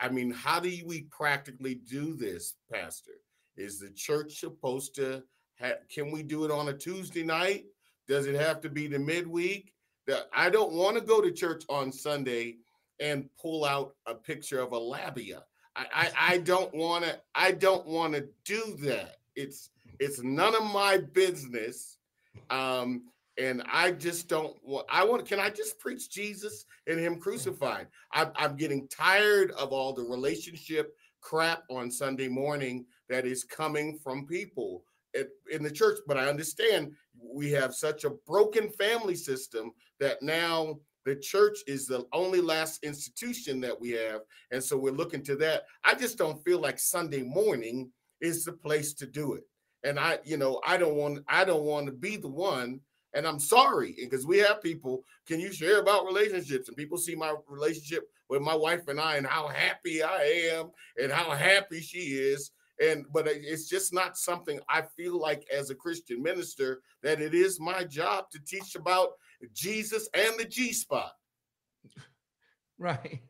[0.00, 3.12] I mean, how do we practically do this, Pastor?
[3.56, 5.22] Is the church supposed to?
[5.60, 7.64] Ha- can we do it on a Tuesday night?
[8.08, 9.72] Does it have to be the midweek?
[10.32, 12.58] I don't want to go to church on Sunday
[13.00, 15.42] and pull out a picture of a labia.
[15.74, 17.18] I, I, I don't want to.
[17.34, 19.16] I don't want to do that.
[19.34, 21.98] It's it's none of my business.
[22.50, 23.04] Um,
[23.38, 24.86] and I just don't want.
[24.90, 25.26] I want.
[25.26, 27.88] Can I just preach Jesus and Him crucified?
[28.12, 33.98] I'm, I'm getting tired of all the relationship crap on Sunday morning that is coming
[33.98, 34.84] from people
[35.18, 35.98] at, in the church.
[36.06, 41.86] But I understand we have such a broken family system that now the church is
[41.86, 45.62] the only last institution that we have, and so we're looking to that.
[45.84, 47.90] I just don't feel like Sunday morning
[48.20, 49.44] is the place to do it.
[49.84, 51.24] And I, you know, I don't want.
[51.28, 52.80] I don't want to be the one
[53.16, 55.02] and I'm sorry because we have people.
[55.26, 56.68] Can you share about relationships?
[56.68, 60.70] And people see my relationship with my wife and I, and how happy I am,
[61.02, 62.50] and how happy she is.
[62.80, 67.34] And but it's just not something I feel like as a Christian minister that it
[67.34, 69.10] is my job to teach about
[69.54, 71.12] Jesus and the G spot.
[72.78, 73.22] Right.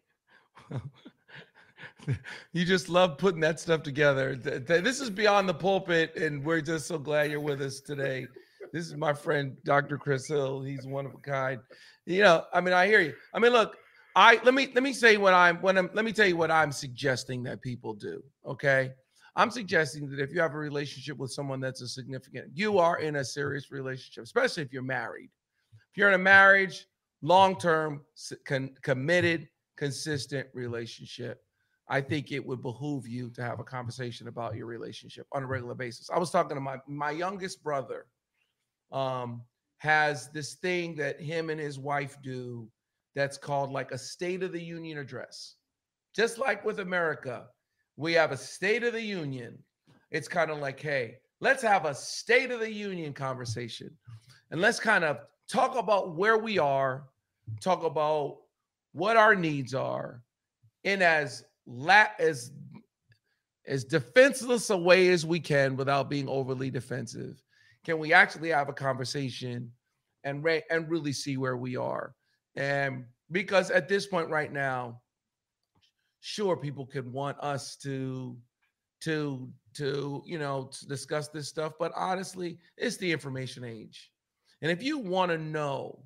[2.52, 4.34] you just love putting that stuff together.
[4.34, 8.26] This is beyond the pulpit, and we're just so glad you're with us today.
[8.72, 9.98] This is my friend Dr.
[9.98, 10.62] Chris Hill.
[10.62, 11.60] He's one of a kind.
[12.06, 13.14] You know, I mean, I hear you.
[13.32, 13.76] I mean, look,
[14.14, 16.50] I let me let me say what I'm when I'm let me tell you what
[16.50, 18.22] I'm suggesting that people do.
[18.44, 18.92] Okay.
[19.36, 22.98] I'm suggesting that if you have a relationship with someone that's a significant, you are
[22.98, 25.30] in a serious relationship, especially if you're married.
[25.90, 26.86] If you're in a marriage,
[27.20, 28.00] long-term,
[28.46, 31.42] con- committed, consistent relationship,
[31.88, 35.46] I think it would behoove you to have a conversation about your relationship on a
[35.46, 36.10] regular basis.
[36.10, 38.06] I was talking to my my youngest brother
[38.90, 39.42] um,
[39.78, 42.68] has this thing that him and his wife do
[43.14, 45.56] that's called like a State of the Union address.
[46.14, 47.46] Just like with America,
[47.96, 49.58] we have a State of the Union.
[50.10, 53.90] It's kind of like, hey, let's have a State of the Union conversation
[54.50, 55.18] and let's kind of
[55.48, 57.04] talk about where we are,
[57.60, 58.38] talk about
[58.92, 60.22] what our needs are
[60.84, 62.52] in as la- as
[63.66, 67.42] as defenseless a way as we can without being overly defensive
[67.86, 69.70] can we actually have a conversation
[70.24, 72.16] and re- and really see where we are?
[72.56, 75.00] And because at this point right now,
[76.26, 78.36] sure, people could want us to
[79.02, 84.10] to to you know to discuss this stuff, but honestly, it's the information age.
[84.60, 86.02] And if you want to know,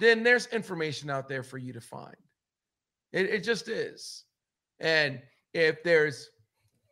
[0.00, 2.16] then there's information out there for you to find.
[3.12, 4.24] It, it just is.
[4.80, 5.22] And
[5.54, 6.28] if there's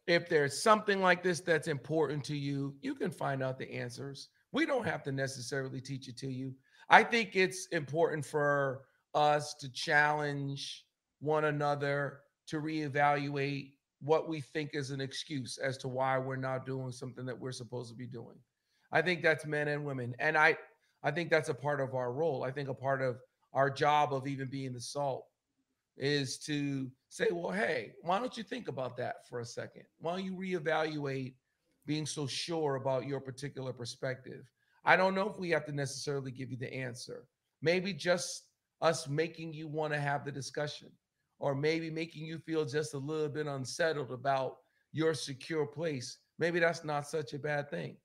[0.07, 4.29] if there's something like this that's important to you, you can find out the answers.
[4.51, 6.55] We don't have to necessarily teach it to you.
[6.89, 8.83] I think it's important for
[9.14, 10.87] us to challenge
[11.20, 12.20] one another
[12.53, 17.24] to reevaluate what we think is an excuse as to why we're not doing something
[17.24, 18.36] that we're supposed to be doing.
[18.92, 20.14] I think that's men and women.
[20.18, 20.59] And I
[21.03, 22.44] I think that's a part of our role.
[22.44, 23.16] I think a part of
[23.55, 25.24] our job of even being the salt
[25.96, 29.84] is to say, well, hey, why don't you think about that for a second?
[29.98, 31.34] Why don't you reevaluate
[31.86, 34.44] being so sure about your particular perspective?
[34.84, 37.24] I don't know if we have to necessarily give you the answer.
[37.62, 38.44] Maybe just
[38.82, 40.90] us making you want to have the discussion,
[41.43, 44.59] or maybe making you feel just a little bit unsettled about
[44.93, 46.18] your secure place.
[46.38, 47.97] Maybe that's not such a bad thing.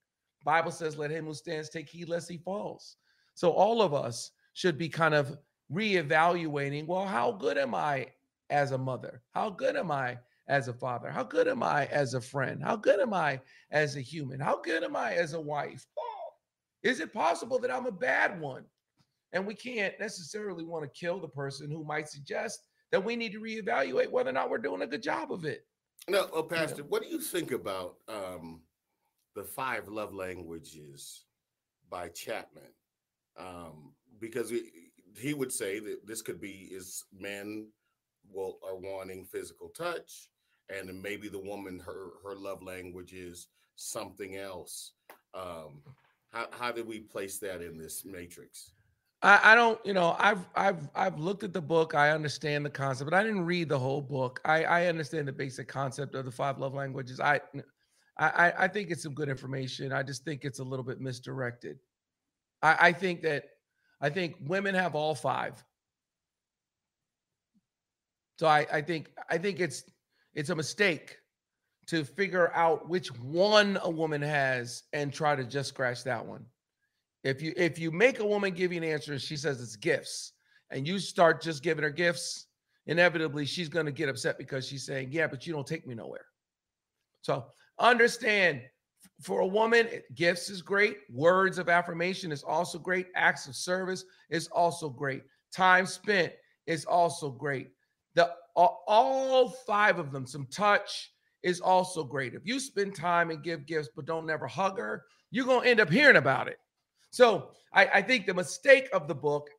[0.44, 2.96] Bible says, let him who stands take heed lest he falls.
[3.36, 5.38] So all of us should be kind of
[5.72, 8.08] reevaluating well, how good am I
[8.50, 9.22] as a mother?
[9.36, 10.18] How good am I
[10.48, 11.12] as a father?
[11.12, 12.64] How good am I as a friend?
[12.64, 14.40] How good am I as a human?
[14.40, 15.86] How good am I as a wife?
[16.82, 18.64] Is it possible that I'm a bad one?
[19.32, 22.62] And we can't necessarily want to kill the person who might suggest
[22.92, 25.66] that we need to reevaluate whether or not we're doing a good job of it.
[26.10, 26.88] No, oh, Pastor, you know?
[26.90, 28.62] what do you think about um,
[29.36, 31.26] the five love languages
[31.90, 32.64] by Chapman?
[33.38, 34.52] Um, because
[35.18, 37.68] he would say that this could be is men
[38.32, 40.30] will are wanting physical touch,
[40.70, 44.94] and maybe the woman her her love language is something else.
[45.34, 45.82] Um,
[46.32, 48.72] how how did we place that in this matrix?
[49.22, 51.96] I, I don't, you know, I've I've I've looked at the book.
[51.96, 54.40] I understand the concept, but I didn't read the whole book.
[54.46, 57.20] I I understand the basic concept of the five love languages.
[57.20, 57.42] I
[58.18, 59.92] I I think it's some good information.
[59.92, 61.80] I just think it's a little bit misdirected.
[62.62, 63.46] I, I think that
[64.02, 65.64] I think women have all five.
[68.40, 69.84] So I, I think I think it's
[70.36, 71.18] it's a mistake
[71.88, 76.46] to figure out which one a woman has and try to just scratch that one.
[77.28, 79.76] If you if you make a woman give you an answer, and she says it's
[79.76, 80.32] gifts,
[80.72, 82.48] and you start just giving her gifts,
[82.86, 85.94] inevitably she's going to get upset because she's saying, Yeah, but you don't take me
[85.94, 86.26] nowhere.
[87.22, 87.48] So
[87.80, 88.62] understand
[89.22, 91.00] for a woman, gifts is great.
[91.10, 93.08] Words of affirmation is also great.
[93.14, 95.24] Acts of service is also great.
[95.52, 96.32] Time spent
[96.66, 97.72] is also great.
[98.16, 101.12] The all five of them, some touch
[101.44, 102.36] is also great.
[102.36, 105.82] If you spend time and give gifts, but don't never hug her, you're gonna end
[105.82, 106.58] up hearing about it.
[107.10, 109.50] So I, I think the mistake of the book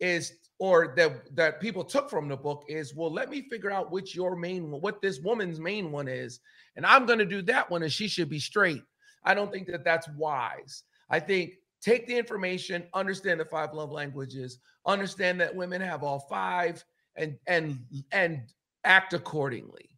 [0.00, 3.90] is, or that that people took from the book is, well, let me figure out
[3.90, 6.40] which your main what this woman's main one is,
[6.76, 8.82] and I'm gonna do that one, and she should be straight.
[9.24, 10.84] I don't think that that's wise.
[11.10, 16.20] I think take the information, understand the five love languages, understand that women have all
[16.20, 16.84] five,
[17.16, 17.78] and and
[18.12, 18.42] and
[18.84, 19.90] act accordingly.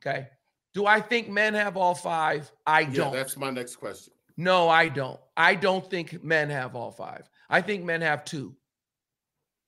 [0.00, 0.28] Okay.
[0.74, 2.50] Do I think men have all five?
[2.66, 3.12] I don't.
[3.12, 4.12] Yeah, that's my next question.
[4.38, 5.18] No, I don't.
[5.36, 7.28] I don't think men have all five.
[7.50, 8.54] I think men have two.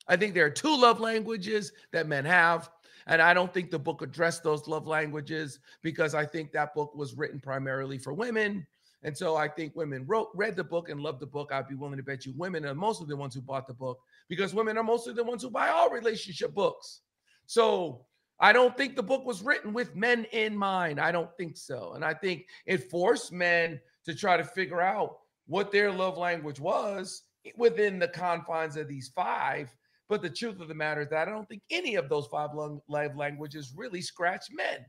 [0.06, 2.70] I think there are two love languages that men have.
[3.08, 6.94] And I don't think the book addressed those love languages because I think that book
[6.94, 8.64] was written primarily for women.
[9.02, 11.50] And so I think women wrote, read the book and loved the book.
[11.52, 13.98] I'd be willing to bet you women are mostly the ones who bought the book
[14.28, 17.00] because women are mostly the ones who buy all relationship books.
[17.46, 18.06] So
[18.38, 21.00] I don't think the book was written with men in mind.
[21.00, 21.94] I don't think so.
[21.94, 26.60] And I think it forced men to try to figure out what their love language
[26.60, 27.22] was
[27.56, 29.74] within the confines of these five.
[30.08, 32.50] But the truth of the matter is that I don't think any of those five
[32.54, 34.84] love languages really scratch men.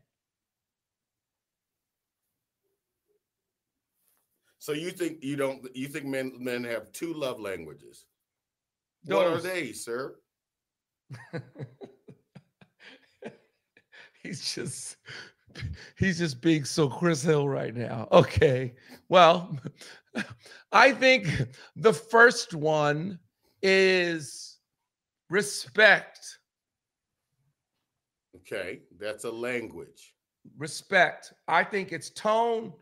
[4.62, 8.06] So you think you don't you think men men have two love languages?
[9.04, 9.16] Those.
[9.16, 10.16] What are they, sir?
[14.22, 14.98] he's just
[15.98, 18.08] he's just being so Chris Hill right now.
[18.12, 18.74] Okay.
[19.10, 19.58] Well,
[20.72, 21.28] I think
[21.76, 23.20] the first one
[23.62, 24.58] is
[25.30, 26.40] respect.
[28.38, 30.14] Okay, that's a language.
[30.58, 31.34] Respect.
[31.48, 32.74] I think it's tone.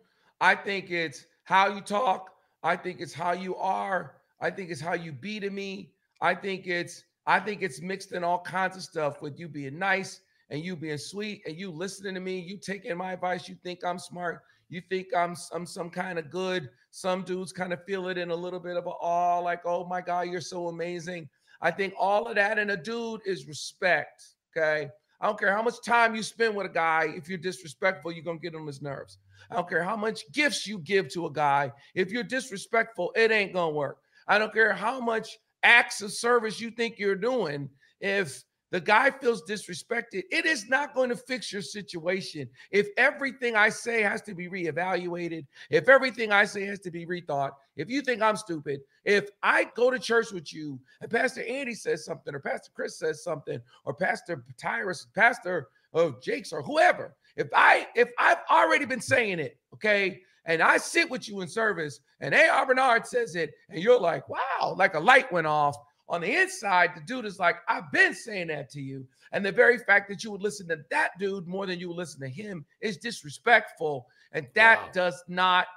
[0.41, 2.31] I think it's how you talk.
[2.63, 4.15] I think it's how you are.
[4.39, 5.91] I think it's how you be to me.
[6.21, 9.77] I think it's I think it's mixed in all kinds of stuff with you being
[9.77, 13.55] nice and you being sweet and you listening to me, you taking my advice, you
[13.63, 16.69] think I'm smart, you think I'm I'm some kind of good.
[16.91, 20.01] Some dudes kind of feel it in a little bit of awe, like, oh my
[20.01, 21.29] God, you're so amazing.
[21.61, 24.23] I think all of that in a dude is respect.
[24.55, 24.89] Okay.
[25.21, 27.13] I don't care how much time you spend with a guy.
[27.15, 29.17] If you're disrespectful, you're gonna get on his nerves.
[29.51, 31.71] I don't care how much gifts you give to a guy.
[31.93, 33.97] If you're disrespectful, it ain't gonna work.
[34.27, 37.69] I don't care how much acts of service you think you're doing.
[37.99, 42.47] If the guy feels disrespected, it is not going to fix your situation.
[42.71, 47.05] If everything I say has to be reevaluated, if everything I say has to be
[47.05, 51.43] rethought, if you think I'm stupid, if I go to church with you and Pastor
[51.43, 56.61] Andy says something, or Pastor Chris says something, or Pastor Tyrus, Pastor of Jake's, or
[56.61, 61.41] whoever, if I if I've already been saying it, okay, and I sit with you
[61.41, 62.65] in service, and A.R.
[62.65, 65.77] Bernard says it, and you're like, wow, like a light went off
[66.09, 69.07] on the inside, the dude is like, I've been saying that to you.
[69.31, 71.97] And the very fact that you would listen to that dude more than you would
[71.97, 74.07] listen to him is disrespectful.
[74.31, 74.89] And that wow.
[74.91, 75.67] does not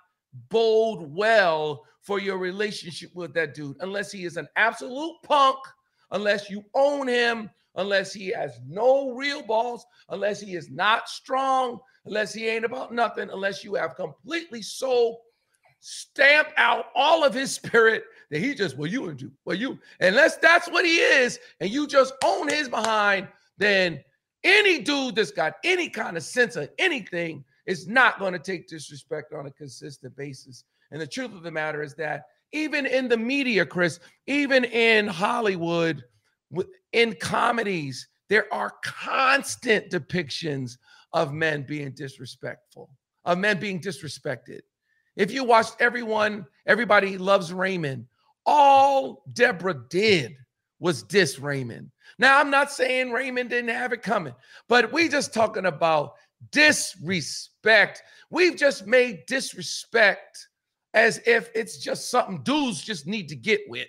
[0.49, 5.59] bode well for your relationship with that dude, unless he is an absolute punk,
[6.11, 11.79] unless you own him, unless he has no real balls, unless he is not strong,
[12.07, 15.19] unless he ain't about nothing, unless you have completely so
[15.85, 19.79] stamped out all of his spirit that he just, well, you and you, well, you,
[20.01, 23.27] unless that's what he is, and you just own his behind,
[23.59, 24.03] then
[24.45, 28.69] any dude that's got any kind of sense of anything is not going to take
[28.69, 30.65] disrespect on a consistent basis.
[30.93, 35.09] And the truth of the matter is that even in the media, Chris, even in
[35.09, 36.05] Hollywood,
[36.93, 40.79] in comedies, there are constant depictions
[41.13, 42.89] of men being disrespectful,
[43.25, 44.61] of men being disrespected.
[45.17, 48.07] If you watched everyone, everybody loves Raymond,
[48.47, 50.37] all Deborah did
[50.81, 51.91] was diss Raymond.
[52.19, 54.35] Now, I'm not saying Raymond didn't have it coming,
[54.69, 56.15] but we just talking about
[56.51, 58.03] disrespect.
[58.31, 60.49] We've just made disrespect
[60.95, 63.89] as if it's just something dudes just need to get with.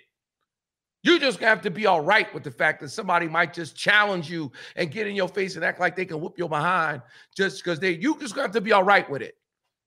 [1.02, 4.30] You just have to be all right with the fact that somebody might just challenge
[4.30, 7.02] you and get in your face and act like they can whoop your behind
[7.36, 9.36] just because they you just have to be all right with it.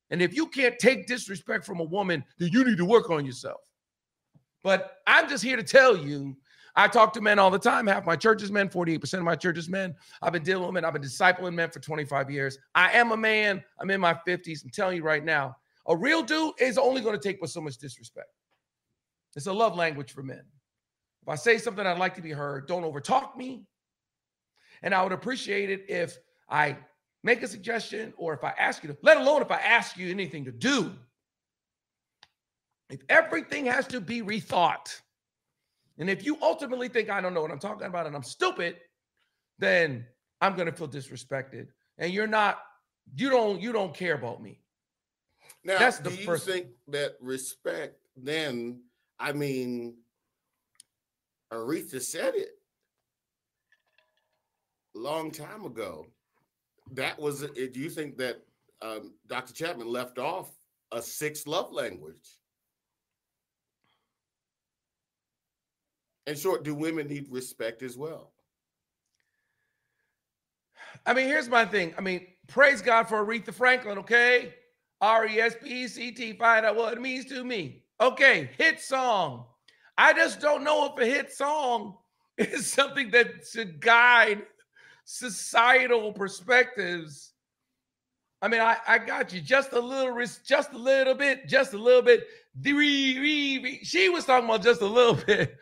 [0.10, 3.26] And if you can't take disrespect from a woman, then you need to work on
[3.26, 3.62] yourself.
[4.64, 6.36] But I'm just here to tell you,
[6.76, 7.88] I talk to men all the time.
[7.88, 9.96] Half my church is men, 48% of my church is men.
[10.22, 12.58] I've been dealing with men, I've been discipling men for 25 years.
[12.76, 13.64] I am a man.
[13.80, 14.64] I'm in my 50s.
[14.64, 15.56] I'm telling you right now,
[15.88, 18.30] a real dude is only going to take with so much disrespect.
[19.36, 20.44] It's a love language for men.
[21.24, 22.68] If I say something, I'd like to be heard.
[22.68, 23.64] Don't overtalk me.
[24.84, 26.18] And I would appreciate it if
[26.50, 26.78] I
[27.28, 30.10] make a suggestion or if I ask you to, let alone if I ask you
[30.10, 30.94] anything to do.
[32.90, 35.02] If everything has to be rethought,
[35.98, 38.78] and if you ultimately think I don't know what I'm talking about and I'm stupid,
[39.60, 40.06] then
[40.40, 41.68] I'm going to feel disrespected.
[41.98, 42.60] And you're not,
[43.14, 44.62] you don't, you don't care about me.
[45.66, 48.84] Now, That's the do you first think that respect then,
[49.20, 49.98] I mean,
[51.52, 52.52] Aretha said it
[54.96, 56.08] a long time ago.
[56.94, 58.42] That was, do you think that
[58.82, 59.54] um, Dr.
[59.54, 60.52] Chapman left off
[60.92, 62.38] a sixth love language?
[66.26, 68.32] In short, do women need respect as well?
[71.06, 71.94] I mean, here's my thing.
[71.98, 74.54] I mean, praise God for Aretha Franklin, okay?
[75.00, 77.84] R E S P E C T, find out what it means to me.
[78.02, 79.46] Okay, hit song.
[79.98, 81.98] I just don't know if a hit song
[82.38, 84.44] is something that should guide
[85.10, 87.34] societal perspectives
[88.42, 91.78] I mean, I, I got you just a little, just a little bit, just a
[91.78, 92.28] little bit.
[92.64, 95.58] She was talking about just a little bit.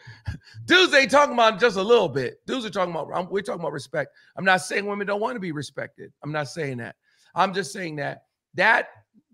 [0.66, 2.46] Dudes ain't talking about just a little bit.
[2.46, 4.12] Dudes are talking about, we're talking about respect.
[4.36, 6.12] I'm not saying women don't want to be respected.
[6.22, 6.96] I'm not saying that.
[7.34, 8.24] I'm just saying that
[8.56, 8.88] that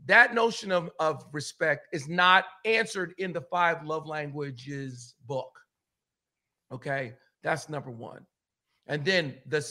[0.05, 5.51] that notion of, of respect is not answered in the five love languages book.
[6.71, 8.25] Okay, that's number one.
[8.87, 9.65] And then the,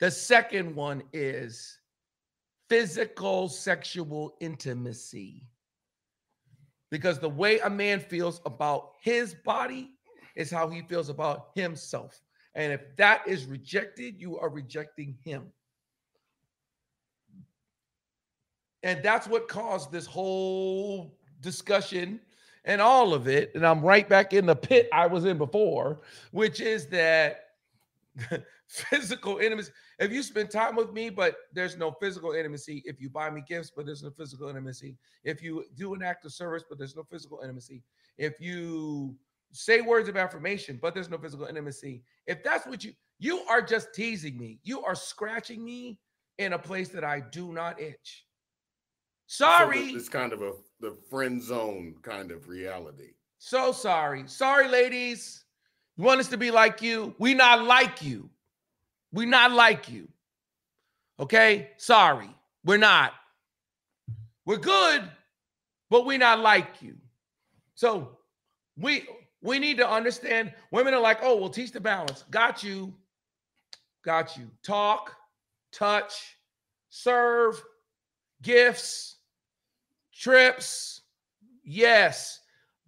[0.00, 1.78] the second one is
[2.68, 5.46] physical sexual intimacy.
[6.90, 9.90] Because the way a man feels about his body
[10.36, 12.20] is how he feels about himself.
[12.54, 15.52] And if that is rejected, you are rejecting him.
[18.82, 22.20] And that's what caused this whole discussion
[22.64, 23.52] and all of it.
[23.54, 27.45] And I'm right back in the pit I was in before, which is that
[28.68, 29.72] physical intimacy.
[29.98, 33.42] If you spend time with me, but there's no physical intimacy, if you buy me
[33.46, 36.96] gifts, but there's no physical intimacy, if you do an act of service, but there's
[36.96, 37.82] no physical intimacy,
[38.18, 39.14] if you
[39.52, 43.62] say words of affirmation, but there's no physical intimacy, if that's what you you are
[43.62, 45.98] just teasing me, you are scratching me
[46.38, 48.26] in a place that I do not itch.
[49.26, 49.92] Sorry.
[49.92, 53.12] So it's kind of a the friend zone kind of reality.
[53.38, 54.24] So sorry.
[54.26, 55.45] Sorry, ladies.
[55.96, 57.14] You want us to be like you?
[57.18, 58.28] We not like you.
[59.12, 60.08] We not like you.
[61.18, 61.70] Okay?
[61.78, 62.28] Sorry.
[62.64, 63.14] We're not.
[64.44, 65.02] We're good,
[65.90, 66.96] but we not like you.
[67.74, 68.16] So
[68.78, 69.06] we
[69.42, 72.24] we need to understand women are like, oh, we'll teach the balance.
[72.30, 72.92] Got you.
[74.04, 74.50] Got you.
[74.62, 75.12] Talk,
[75.72, 76.36] touch,
[76.90, 77.62] serve,
[78.42, 79.16] gifts,
[80.12, 81.00] trips.
[81.64, 82.40] Yes.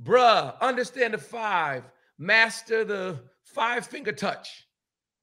[0.02, 1.82] Bruh, understand the five
[2.18, 4.66] master the five finger touch.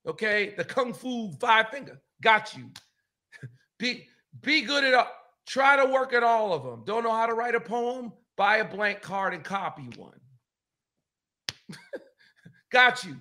[0.08, 2.02] Okay, the kung fu five finger.
[2.22, 2.72] Got you.
[3.80, 4.08] be
[4.42, 5.12] be good at all.
[5.46, 6.84] Try to work at all of them.
[6.86, 8.12] Don't know how to write a poem?
[8.36, 10.20] Buy a blank card and copy one.
[12.72, 13.18] Got you.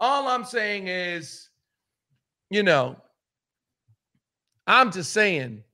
[0.00, 1.48] All I'm saying is,
[2.50, 2.96] you know,
[4.66, 5.64] I'm just saying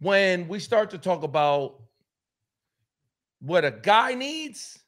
[0.00, 1.80] when we start to talk about
[3.40, 4.78] what a guy needs,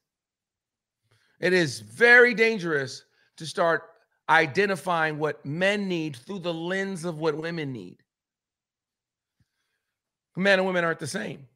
[1.40, 3.04] it is very dangerous
[3.36, 3.82] to start
[4.28, 7.96] identifying what men need through the lens of what women need.
[10.36, 11.46] Men and women aren't the same.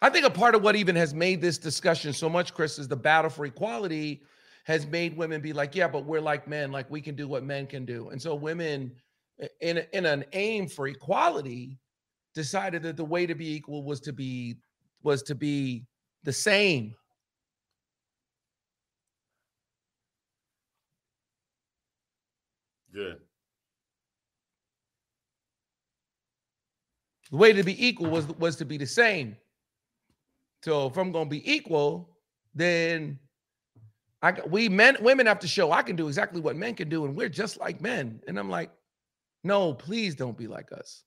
[0.00, 2.88] I think a part of what even has made this discussion so much, Chris, is
[2.88, 4.22] the battle for equality
[4.64, 7.42] has made women be like, yeah, but we're like men, like we can do what
[7.42, 8.10] men can do.
[8.10, 8.92] And so women,
[9.62, 11.78] in, in an aim for equality,
[12.34, 14.56] decided that the way to be equal was to be
[15.02, 15.86] was to be
[16.28, 16.94] the same.
[22.92, 23.16] Good.
[27.30, 29.38] The way to be equal was was to be the same.
[30.62, 32.10] So if I'm going to be equal,
[32.54, 33.18] then
[34.20, 37.06] I we men women have to show I can do exactly what men can do,
[37.06, 38.20] and we're just like men.
[38.28, 38.70] And I'm like,
[39.44, 41.04] no, please don't be like us.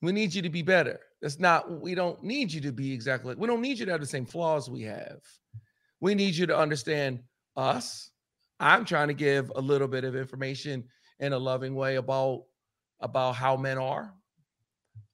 [0.00, 1.00] We need you to be better.
[1.20, 4.00] That's not, we don't need you to be exactly, we don't need you to have
[4.00, 5.20] the same flaws we have.
[6.00, 7.20] We need you to understand
[7.56, 8.10] us.
[8.60, 10.84] I'm trying to give a little bit of information
[11.18, 12.44] in a loving way about
[13.00, 14.12] about how men are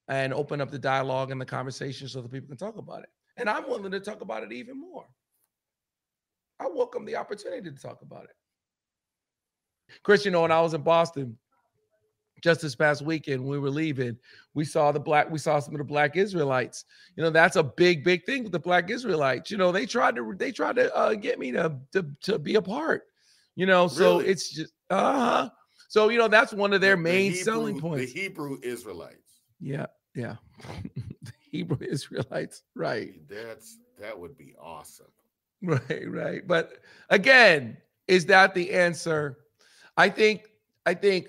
[0.08, 3.10] and open up the dialogue and the conversation so that people can talk about it.
[3.36, 5.06] And I'm willing to talk about it even more.
[6.60, 8.36] I welcome the opportunity to talk about it.
[10.02, 11.36] Chris, you know, when I was in Boston,
[12.44, 14.14] just this past weekend we were leaving
[14.52, 16.84] we saw the black we saw some of the black israelites.
[17.16, 19.50] You know that's a big big thing with the black israelites.
[19.50, 22.56] You know they tried to they tried to uh, get me to, to to be
[22.56, 23.04] a part
[23.56, 24.30] you know so really?
[24.30, 25.48] it's just uh-huh.
[25.88, 28.12] So you know that's one of their main Hebrew, selling points.
[28.12, 29.40] The hebrew israelites.
[29.58, 30.36] Yeah yeah.
[31.22, 33.14] The hebrew israelites right.
[33.26, 35.06] That's that would be awesome.
[35.62, 36.46] Right right.
[36.46, 39.38] But again is that the answer?
[39.96, 40.50] I think
[40.84, 41.28] i think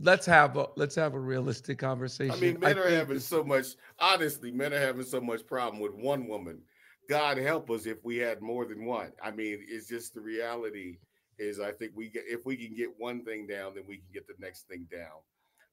[0.00, 2.34] let's have a let's have a realistic conversation.
[2.34, 3.76] I mean, men I are having so much.
[3.98, 6.60] Honestly, men are having so much problem with one woman.
[7.08, 9.12] God help us if we had more than one.
[9.22, 10.98] I mean, it's just the reality.
[11.38, 14.06] Is I think we get if we can get one thing down, then we can
[14.12, 15.22] get the next thing down.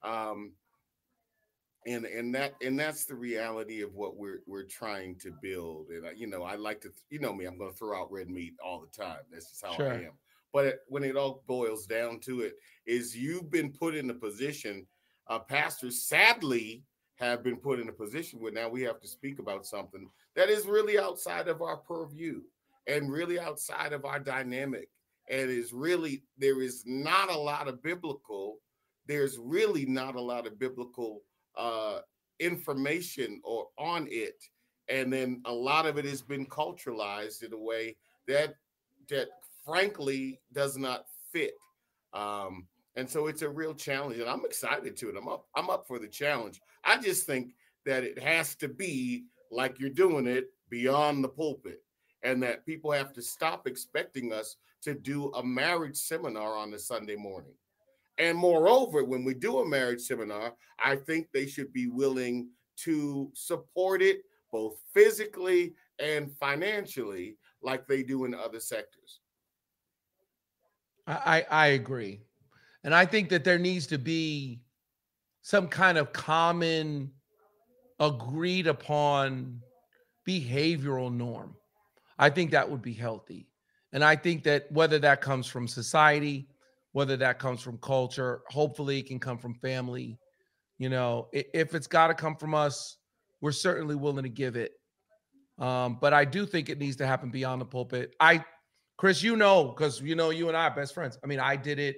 [0.04, 0.52] Um,
[1.88, 5.90] and and that and that's the reality of what we're we're trying to build.
[5.90, 8.12] And I, you know, I like to, you know me, I'm going to throw out
[8.12, 9.20] red meat all the time.
[9.32, 9.92] That's just how sure.
[9.92, 10.12] I am.
[10.56, 12.54] But when it all boils down to it,
[12.88, 14.88] is you've been put in a position.
[15.28, 16.82] Uh, pastors, sadly,
[17.16, 20.50] have been put in a position where now we have to speak about something that
[20.50, 22.40] is really outside of our purview
[22.88, 24.88] and really outside of our dynamic.
[25.30, 28.60] And is really there is not a lot of biblical.
[29.08, 31.24] There's really not a lot of biblical
[31.58, 32.00] uh,
[32.40, 34.42] information or on it,
[34.88, 37.98] and then a lot of it has been culturalized in a way
[38.30, 38.54] that
[39.10, 39.28] that
[39.66, 41.56] frankly does not fit.
[42.14, 45.16] Um, and so it's a real challenge, and I'm excited to it.
[45.18, 45.48] I'm up.
[45.56, 46.62] I'm up for the challenge.
[46.84, 47.54] I just think
[47.86, 51.82] that it has to be like you're doing it beyond the pulpit,
[52.24, 56.80] and that people have to stop expecting us to do a marriage seminar on a
[56.80, 57.54] Sunday morning.
[58.18, 63.30] And moreover, when we do a marriage seminar, I think they should be willing to
[63.34, 64.22] support it
[64.52, 69.20] both physically and financially, like they do in other sectors.
[71.08, 72.22] I, I agree.
[72.84, 74.62] And I think that there needs to be
[75.42, 77.12] some kind of common
[78.00, 79.62] agreed upon
[80.28, 81.56] behavioral norm.
[82.18, 83.48] I think that would be healthy.
[83.94, 86.48] And I think that whether that comes from society,
[86.92, 90.18] whether that comes from culture, hopefully it can come from family.
[90.78, 92.98] You know, if it's got to come from us,
[93.42, 94.74] we're certainly willing to give it.
[95.58, 98.16] Um, but I do think it needs to happen beyond the pulpit.
[98.20, 98.44] I
[98.98, 101.18] Chris, you know, because you know you and I are best friends.
[101.24, 101.98] I mean, I did it.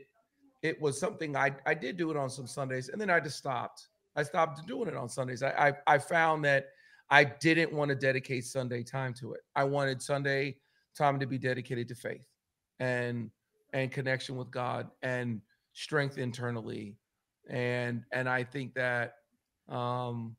[0.63, 3.37] It was something I I did do it on some Sundays, and then I just
[3.37, 3.87] stopped.
[4.15, 5.43] I stopped doing it on Sundays.
[5.43, 6.67] I I, I found that
[7.09, 9.41] I didn't want to dedicate Sunday time to it.
[9.55, 10.57] I wanted Sunday
[10.97, 12.25] time to be dedicated to faith
[12.79, 13.29] and
[13.73, 15.41] and connection with God and
[15.73, 16.95] strength internally.
[17.49, 19.13] And and I think that
[19.69, 20.35] um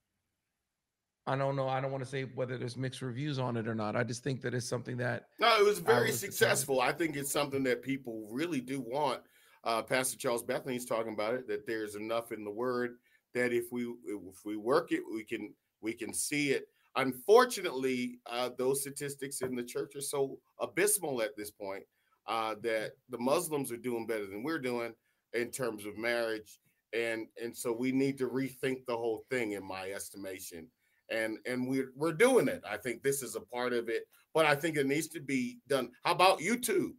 [1.28, 1.68] I don't know.
[1.68, 3.96] I don't want to say whether there's mixed reviews on it or not.
[3.96, 6.80] I just think that it's something that no, it was very successful.
[6.80, 9.20] I think it's something that people really do want.
[9.62, 12.96] Uh, Pastor Charles Bethany's talking about it that there's enough in the Word
[13.34, 15.52] that if we if we work it, we can
[15.82, 16.66] we can see it.
[16.96, 21.82] Unfortunately, uh, those statistics in the church are so abysmal at this point
[22.26, 24.94] uh, that the Muslims are doing better than we're doing
[25.34, 26.59] in terms of marriage,
[26.94, 30.66] and and so we need to rethink the whole thing, in my estimation
[31.10, 32.62] and and we're we're doing it.
[32.68, 34.05] I think this is a part of it,
[34.35, 35.90] but I think it needs to be done.
[36.05, 36.93] How about YouTube?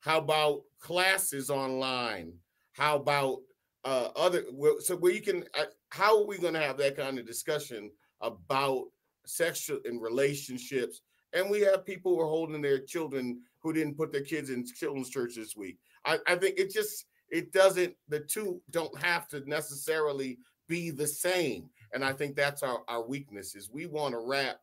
[0.00, 2.32] How about classes online?
[2.72, 3.38] How about
[3.84, 4.44] uh, other
[4.80, 5.44] so where you can?
[5.58, 7.90] Uh, how are we going to have that kind of discussion
[8.20, 8.84] about
[9.26, 11.00] sexual and relationships?
[11.32, 14.64] And we have people who are holding their children who didn't put their kids in
[14.64, 15.78] children's church this week.
[16.04, 17.94] I, I think it just it doesn't.
[18.08, 23.02] The two don't have to necessarily be the same and I think that's our, our
[23.02, 24.60] weakness is we want to rap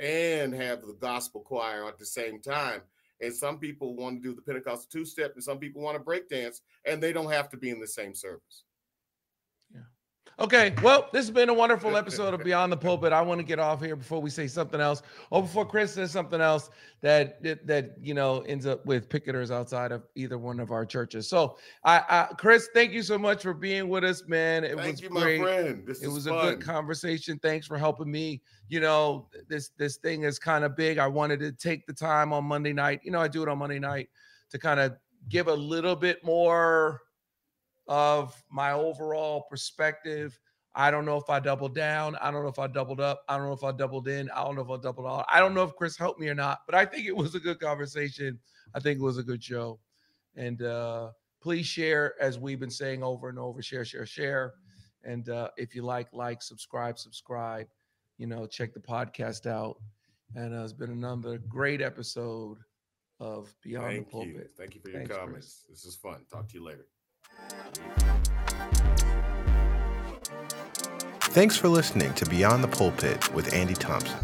[0.00, 2.82] and have the gospel choir at the same time.
[3.20, 6.02] And some people want to do the Pentecostal two step, and some people want to
[6.02, 8.62] break dance, and they don't have to be in the same service.
[10.40, 13.12] Okay, well, this has been a wonderful episode of Beyond the Pulpit.
[13.12, 16.12] I want to get off here before we say something else, or before Chris says
[16.12, 16.70] something else
[17.00, 21.28] that that, you know ends up with picketers outside of either one of our churches.
[21.28, 24.62] So, I, I Chris, thank you so much for being with us, man.
[24.62, 25.40] It thank was you, great.
[25.40, 25.82] my friend.
[25.84, 26.46] This it was fun.
[26.46, 27.40] a good conversation.
[27.42, 28.40] Thanks for helping me.
[28.68, 30.98] You know, this this thing is kind of big.
[30.98, 33.00] I wanted to take the time on Monday night.
[33.02, 34.08] You know, I do it on Monday night
[34.50, 34.94] to kind of
[35.28, 37.02] give a little bit more
[37.88, 40.38] of my overall perspective
[40.78, 42.14] I don't know if I doubled down.
[42.20, 43.24] I don't know if I doubled up.
[43.28, 44.30] I don't know if I doubled in.
[44.30, 45.26] I don't know if I doubled out.
[45.28, 47.40] I don't know if Chris helped me or not, but I think it was a
[47.40, 48.38] good conversation.
[48.74, 49.80] I think it was a good show.
[50.36, 51.10] And uh,
[51.42, 54.54] please share, as we've been saying over and over, share, share, share.
[55.02, 57.66] And uh, if you like, like, subscribe, subscribe.
[58.18, 59.78] You know, check the podcast out.
[60.36, 62.58] And uh, it's been another great episode
[63.18, 64.34] of Beyond Thank the Pulpit.
[64.34, 64.48] You.
[64.56, 65.64] Thank you for your Thanks, comments.
[65.66, 65.82] Chris.
[65.82, 66.24] This is fun.
[66.30, 66.86] Talk to you later.
[71.20, 74.18] Thanks for listening to Beyond the Pulpit with Andy Thompson.